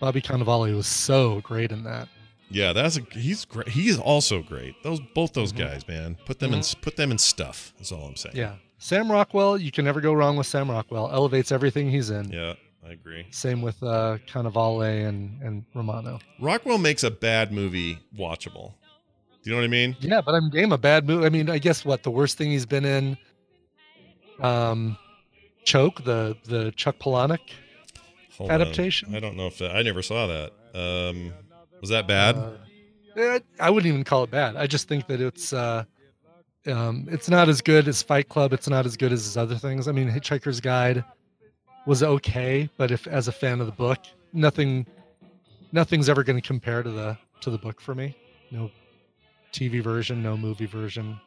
[0.00, 2.08] Bobby Cannavale was so great in that.
[2.50, 3.68] Yeah, that's a, he's great.
[3.68, 4.74] He's also great.
[4.82, 5.58] Those both those Mhm.
[5.58, 6.16] guys, man.
[6.26, 7.72] Put them in put them in stuff.
[7.80, 8.34] Is all I'm saying.
[8.34, 9.56] Yeah, Sam Rockwell.
[9.56, 11.10] You can never go wrong with Sam Rockwell.
[11.12, 12.32] Elevates everything he's in.
[12.32, 12.54] Yeah,
[12.90, 13.24] I agree.
[13.30, 16.18] Same with uh, Cannavale and and Romano.
[16.40, 18.74] Rockwell makes a bad movie watchable.
[19.42, 19.96] Do you know what I mean?
[20.00, 21.24] Yeah, but I'm game a bad movie.
[21.24, 23.16] I mean, I guess what the worst thing he's been in.
[24.40, 24.98] Um,
[25.64, 27.38] Choke, the the Chuck Palahniuk
[28.38, 28.60] Hold on.
[28.60, 29.14] adaptation.
[29.14, 30.52] I don't know if that, I never saw that.
[30.74, 31.32] Um,
[31.80, 32.34] was that bad?
[32.34, 32.50] Uh,
[33.16, 34.56] eh, I wouldn't even call it bad.
[34.56, 35.84] I just think that it's uh,
[36.66, 38.52] um, it's not as good as Fight Club.
[38.52, 39.86] It's not as good as his other things.
[39.86, 41.04] I mean, Hitchhiker's Guide
[41.86, 43.98] was okay, but if as a fan of the book,
[44.32, 44.86] nothing,
[45.72, 48.16] nothing's ever going to compare to the to the book for me.
[48.50, 48.70] No
[49.52, 51.20] TV version, no movie version.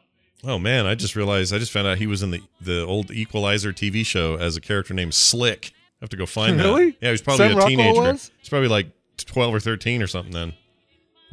[0.44, 3.10] Oh man, I just realized I just found out he was in the the old
[3.10, 5.72] Equalizer TV show as a character named Slick.
[5.74, 6.94] I have to go find that.
[7.00, 8.12] Yeah, he was probably Sam a Rockwell teenager.
[8.12, 10.54] He's probably like twelve or thirteen or something then.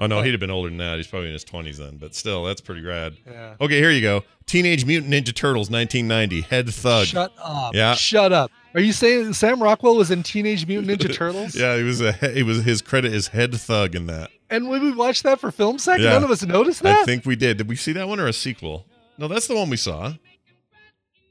[0.02, 0.98] Oh no, he'd have been older than that.
[0.98, 3.16] He's probably in his twenties then, but still, that's pretty rad.
[3.26, 3.54] Yeah.
[3.62, 4.24] Okay, here you go.
[4.48, 6.42] Teenage Mutant Ninja Turtles, 1990.
[6.42, 7.06] Head thug.
[7.06, 7.74] Shut up.
[7.76, 7.94] Yeah.
[7.94, 8.52] Shut up.
[8.74, 11.56] Are you saying Sam Rockwell was in Teenage Mutant Ninja Turtles?
[11.56, 12.12] Yeah, he was a.
[12.14, 14.32] He was his credit is head thug in that.
[14.50, 16.10] And when we watched that for Film Sack, Yeah.
[16.10, 17.02] none of us noticed that.
[17.02, 17.58] I think we did.
[17.58, 18.86] Did we see that one or a sequel?
[19.18, 20.14] No, that's the one we saw.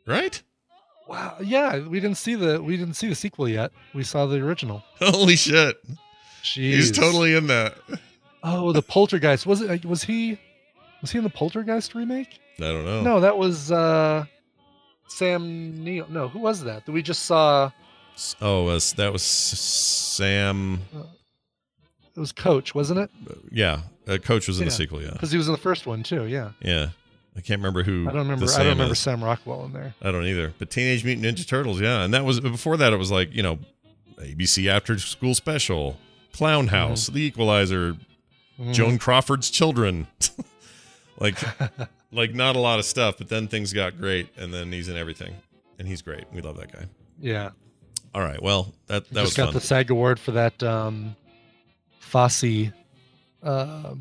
[0.06, 0.40] Right?
[1.08, 1.36] Wow.
[1.42, 3.72] Yeah, we didn't see the we didn't see the sequel yet.
[3.94, 4.84] We saw the original.
[5.00, 5.76] Holy shit!
[6.44, 6.54] Jeez.
[6.72, 7.74] He's totally in that.
[8.42, 9.46] Oh, the Poltergeist.
[9.46, 9.84] Was it?
[9.84, 10.38] Was he?
[11.00, 12.38] Was he in the Poltergeist remake?
[12.58, 13.02] I don't know.
[13.02, 14.24] No, that was uh
[15.08, 16.06] Sam Neill.
[16.08, 16.86] No, who was that?
[16.86, 17.70] That we just saw.
[18.40, 20.80] Oh, uh, that was Sam.
[22.14, 23.10] It was Coach, wasn't it?
[23.50, 25.00] Yeah, uh, Coach was in the sequel.
[25.00, 26.26] Yeah, Because he was in the first one too.
[26.26, 26.50] Yeah.
[26.60, 26.88] yeah.
[27.36, 28.08] I can't remember who.
[28.08, 28.46] I don't remember.
[28.52, 28.98] I don't remember is.
[28.98, 29.94] Sam Rockwell in there.
[30.02, 30.52] I don't either.
[30.58, 32.92] But Teenage Mutant Ninja Turtles, yeah, and that was before that.
[32.92, 33.58] It was like you know,
[34.18, 35.96] ABC After School Special,
[36.32, 37.96] Clown House, The Equalizer,
[38.60, 38.74] Mhm.
[38.74, 40.06] Joan Crawford's Children,
[41.18, 41.36] like
[42.12, 43.16] like not a lot of stuff.
[43.18, 45.34] But then things got great, and then he's in everything,
[45.78, 46.24] and he's great.
[46.32, 46.84] We love that guy.
[47.20, 47.50] Yeah.
[48.14, 49.54] All right, well that that just was got fun.
[49.54, 51.14] the SAG award for that um,
[52.00, 52.70] Fosse
[53.42, 53.94] uh,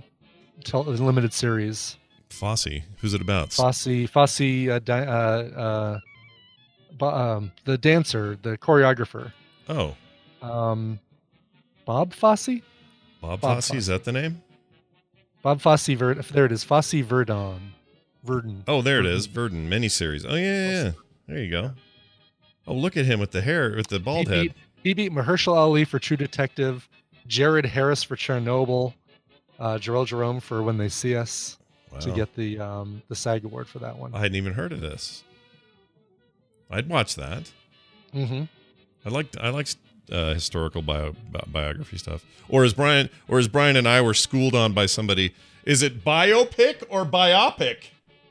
[0.64, 1.95] tel- limited series.
[2.30, 3.53] Fosse, who's it about?
[3.53, 5.99] Fosse, Fosse, uh, di- uh,
[7.02, 9.31] uh, um, the dancer, the choreographer,
[9.68, 9.95] Oh,
[10.41, 10.99] um,
[11.86, 12.61] Bob Fosse.
[13.22, 14.41] Bob, Bob Fosse, is that the name?
[15.41, 15.88] Bob Fosse.
[15.88, 16.64] Ver- there it is.
[16.64, 17.74] Fosse Verdon.
[18.24, 18.64] Verdon.
[18.68, 19.26] Oh, there it is.
[19.28, 20.26] Verdon miniseries.
[20.28, 20.91] Oh yeah, yeah, yeah.
[21.28, 21.72] There you go.
[22.68, 24.41] Oh, look at him with the hair, with the He bald head.
[24.41, 24.53] beat,
[24.84, 26.88] he beat Mahershala Ali for True Detective,
[27.28, 28.94] Jared Harris for Chernobyl,
[29.60, 31.57] uh, Jharrel Jerome for When They See Us
[32.02, 34.14] to get the um, the SAG award for that one.
[34.14, 35.24] I hadn't even heard of this.
[36.70, 37.52] I'd watch that.
[38.14, 38.44] Mm-hmm.
[39.06, 39.68] I like I like
[40.11, 42.26] uh, historical bio bi- biography stuff.
[42.48, 45.34] Or as Brian or as Brian and I were schooled on by somebody,
[45.65, 47.90] is it biopic or biopic?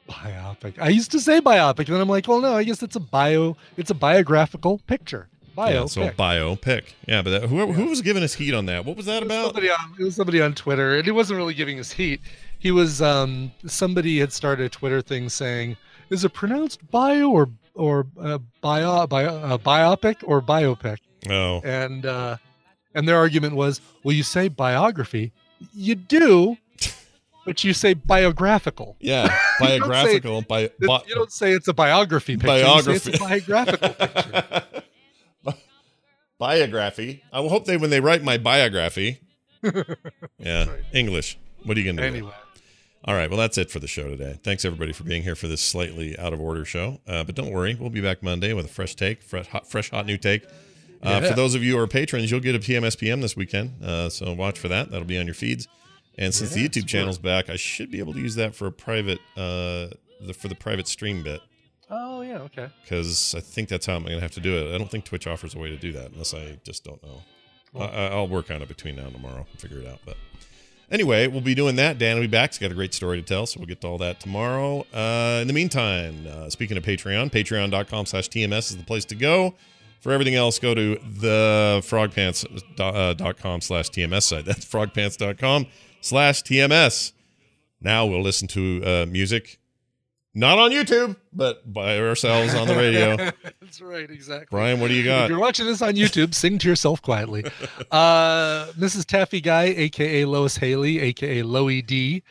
[0.09, 0.78] Biopic.
[0.80, 3.00] I used to say biopic, and then I'm like, well, no, I guess it's a
[3.00, 3.56] bio.
[3.76, 5.28] It's a biographical picture.
[5.56, 5.70] Biopic.
[5.70, 6.84] Yeah, so biopic.
[7.06, 8.84] Yeah, but that, whoever who was giving us heat on that?
[8.84, 9.46] What was that about?
[9.46, 12.20] somebody on, it was somebody on Twitter, and he wasn't really giving us heat.
[12.59, 15.76] He was um somebody had started a Twitter thing saying,
[16.10, 20.98] "Is it pronounced bio or or uh, bio, bio uh, biopic or biopic?"
[21.28, 22.36] Oh, And uh,
[22.95, 25.32] and their argument was, "Well, you say biography,
[25.74, 26.57] you do,
[27.45, 28.97] but you say biographical.
[29.01, 29.24] yeah,
[29.61, 30.43] You don't say- biographical.
[30.43, 30.70] Bi-
[31.07, 32.82] you don't say it's a biography picture.
[32.82, 34.62] Say it's a biographical picture."
[36.39, 37.23] biography.
[37.32, 39.20] I hope they when they write my biography.
[40.39, 41.36] Yeah, English.
[41.65, 42.16] What are you gonna do?
[42.16, 42.32] Anyway.
[43.05, 43.31] All right.
[43.31, 44.39] Well, that's it for the show today.
[44.45, 47.01] Thanks everybody for being here for this slightly out of order show.
[47.07, 49.90] Uh, but don't worry, we'll be back Monday with a fresh take, fresh hot, fresh
[49.90, 50.45] hot new take.
[51.03, 51.29] Uh, Yeah.
[51.31, 53.83] For those of you who are patrons, you'll get a PMSPM this weekend.
[53.83, 54.91] Uh, so watch for that.
[54.91, 55.69] That'll be on your feeds.
[56.16, 58.66] And since Yeah, the YouTube channel's back, I should be able to use that for
[58.66, 59.89] a private, uh,
[60.20, 61.41] the, for the private stream bit
[61.91, 62.69] Oh yeah, okay.
[62.83, 64.75] because I think that's how I'm going to have to do it.
[64.75, 67.23] I don't think Twitch offers a way to do that unless I just don't know.
[67.79, 70.01] I, I- I'll work on it between now and tomorrow and figure it out.
[70.05, 70.16] But
[70.91, 71.99] anyway, we'll be doing that.
[71.99, 72.51] Dan will be back.
[72.51, 74.85] He's got a great story to tell, so we'll get to all that tomorrow.
[74.93, 79.15] Uh, in the meantime, uh, speaking of Patreon, patreon.com slash TMS is the place to
[79.15, 79.55] go.
[80.01, 84.45] For everything else, go to the frogpants.com slash TMS site.
[84.47, 85.66] That's frogpants.com
[86.01, 87.12] slash TMS.
[87.81, 89.59] Now we'll listen to uh, music,
[90.35, 93.16] not on YouTube, but by ourselves on the radio.
[93.61, 94.49] That's right, exactly.
[94.51, 95.25] Brian, what do you got?
[95.25, 97.45] If you're watching this on YouTube, sing to yourself quietly.
[97.91, 99.05] Uh, Mrs.
[99.05, 102.23] Taffy Guy, aka Lois Haley, aka Loey D,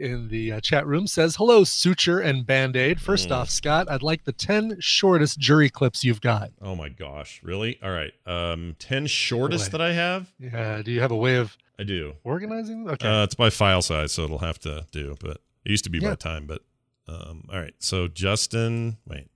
[0.00, 3.00] in the uh, chat room says, "Hello, Suture and Band Aid.
[3.00, 3.32] First Mm.
[3.36, 6.50] off, Scott, I'd like the ten shortest jury clips you've got.
[6.60, 7.78] Oh my gosh, really?
[7.82, 8.12] All right.
[8.26, 10.32] Um 10 shortest that I have?
[10.38, 12.14] Yeah, do you have a way of I do.
[12.24, 12.88] organizing?
[12.90, 15.90] Okay, Uh, it's by file size, so it'll have to do, but it used to
[15.90, 16.10] be Yeah.
[16.10, 16.62] by time, but
[17.06, 17.74] um all right.
[17.78, 19.28] So Justin, wait.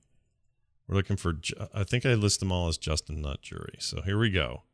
[0.89, 1.35] We're looking for
[1.73, 3.77] I think I list them all as Justin not jury.
[3.79, 4.65] So here we go.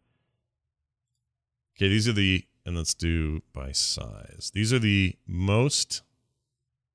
[1.77, 4.51] Okay, these are the and let's do by size.
[4.55, 6.03] These are the most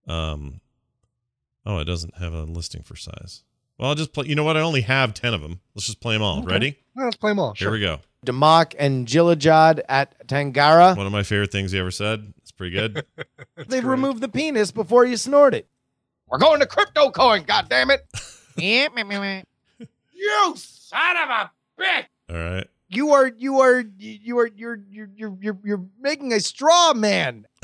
[0.07, 0.61] um
[1.65, 3.43] Oh, it doesn't have a listing for size.
[3.77, 4.27] Well, I'll just play.
[4.27, 4.55] You know what?
[4.55, 5.59] I only have 10 of them.
[5.73, 6.39] Let's just play them all.
[6.39, 6.51] Okay.
[6.51, 6.77] Ready?
[6.95, 7.53] Well, let's play them all.
[7.55, 7.99] Here we go.
[8.25, 10.95] Democ and Gillijad at Tangara.
[10.95, 12.33] One of my favorite things he ever said.
[12.41, 13.05] It's pretty good.
[13.67, 15.67] They've removed the penis before you snort it.
[16.27, 17.99] We're going to crypto coin, goddammit.
[20.13, 22.05] you son of a bitch.
[22.29, 22.67] All right.
[22.95, 27.45] You are you are you are you're you're you're you're, you're making a straw man.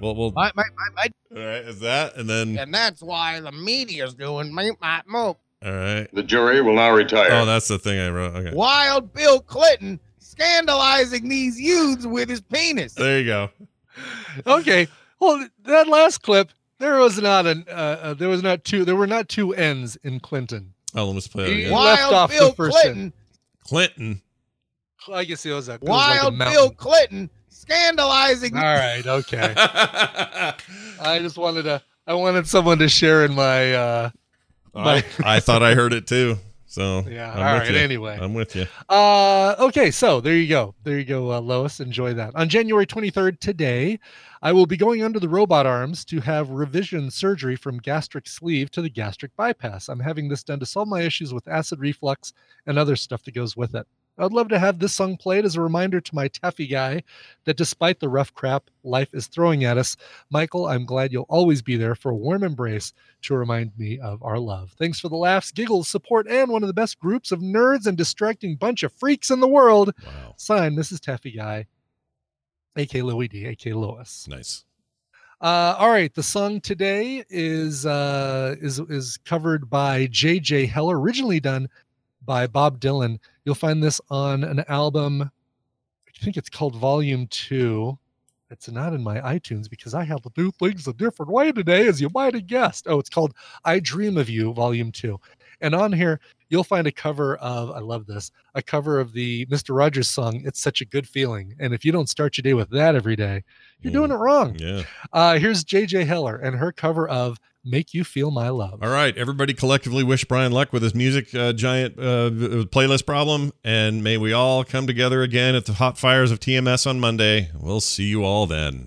[0.00, 0.32] Well, we'll.
[0.32, 1.64] My, my, my, my, All right.
[1.64, 2.58] Is that and then?
[2.58, 5.36] and that's why the media's doing my, my move.
[5.64, 6.08] All right.
[6.12, 7.30] The jury will now retire.
[7.30, 8.34] Oh, that's the thing I wrote.
[8.34, 8.54] Okay.
[8.54, 12.94] Wild Bill Clinton scandalizing these youths with his penis.
[12.94, 13.50] There you go.
[14.46, 14.88] Okay.
[15.20, 16.50] Well, that last clip,
[16.80, 19.96] there was not an, uh, uh, there was not two, there were not two ends
[20.02, 20.74] in Clinton.
[20.94, 21.72] Oh, let's play that He again.
[21.72, 23.12] left Wild off Bill the first Clinton,
[23.66, 24.20] Clinton.
[25.08, 25.14] N.
[25.14, 26.38] I guess it was a it was like a Wild.
[26.52, 28.56] Bill Clinton, scandalizing.
[28.56, 29.06] All right.
[29.06, 29.54] Okay.
[29.58, 34.10] I just wanted to, I wanted someone to share in my, uh,
[34.74, 36.36] my, I, I thought I heard it too.
[36.66, 37.78] So Yeah, I'm all with right, you.
[37.78, 38.18] anyway.
[38.20, 38.66] I'm with you.
[38.88, 40.74] Uh, okay, so there you go.
[40.84, 41.80] There you go, uh, Lois.
[41.80, 42.34] Enjoy that.
[42.34, 43.98] On January 23rd, today,
[44.44, 48.70] I will be going under the robot arms to have revision surgery from gastric sleeve
[48.72, 49.88] to the gastric bypass.
[49.88, 52.34] I'm having this done to solve my issues with acid reflux
[52.66, 53.86] and other stuff that goes with it.
[54.18, 57.04] I'd love to have this song played as a reminder to my taffy guy
[57.46, 59.96] that despite the rough crap life is throwing at us,
[60.28, 62.92] Michael, I'm glad you'll always be there for a warm embrace
[63.22, 64.74] to remind me of our love.
[64.78, 67.96] Thanks for the laughs, giggles, support, and one of the best groups of nerds and
[67.96, 69.94] distracting bunch of freaks in the world.
[70.04, 70.34] Wow.
[70.36, 71.66] Sign, this is Taffy Guy,
[72.76, 74.26] AK Louie D, AK Lois.
[74.28, 74.64] Nice.
[75.40, 80.66] Uh, all right, the song today is uh, is is covered by J.J.
[80.66, 81.68] Heller, originally done
[82.24, 83.18] by Bob Dylan.
[83.44, 85.22] You'll find this on an album.
[85.22, 87.98] I think it's called Volume Two.
[88.50, 91.88] It's not in my iTunes because I have to do things a different way today,
[91.88, 92.86] as you might have guessed.
[92.88, 93.34] Oh, it's called
[93.64, 95.20] I Dream of You, Volume Two.
[95.60, 99.46] And on here, you'll find a cover of, I love this, a cover of the
[99.46, 99.76] Mr.
[99.76, 101.54] Rogers song, It's Such a Good Feeling.
[101.58, 103.44] And if you don't start your day with that every day,
[103.80, 104.56] you're doing it wrong.
[104.58, 104.82] Yeah.
[105.12, 108.82] Uh, here's JJ Heller and her cover of Make You Feel My Love.
[108.82, 112.30] All right, everybody collectively wish Brian luck with his music uh, giant uh,
[112.70, 116.86] playlist problem, and may we all come together again at the hot fires of TMS
[116.86, 117.50] on Monday.
[117.54, 118.86] We'll see you all then.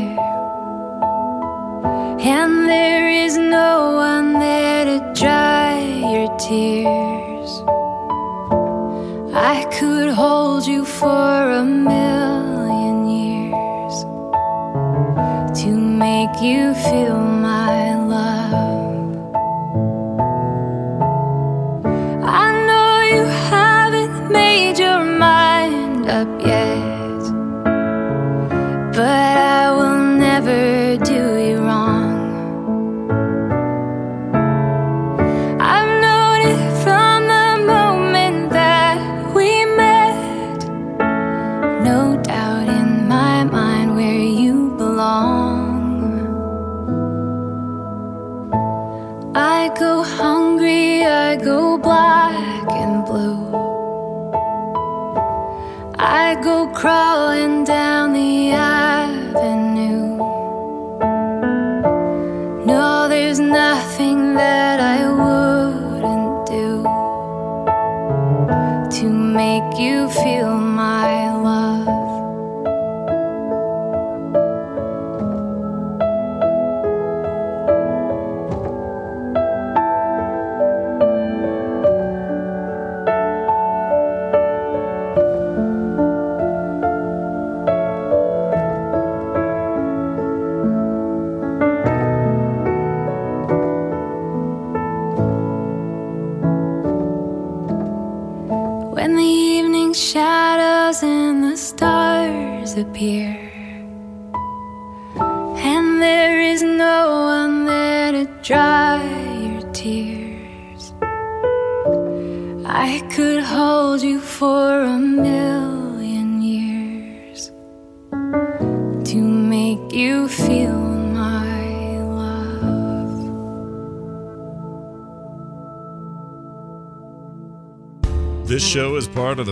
[11.01, 14.03] for a million years
[15.59, 17.20] to make you feel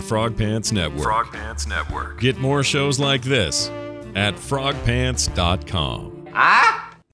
[0.09, 1.03] Frog Pants Network.
[1.03, 2.19] Frog Pants Network.
[2.19, 3.69] Get more shows like this
[4.15, 6.29] at frogpants.com.
[6.33, 6.68] Ah!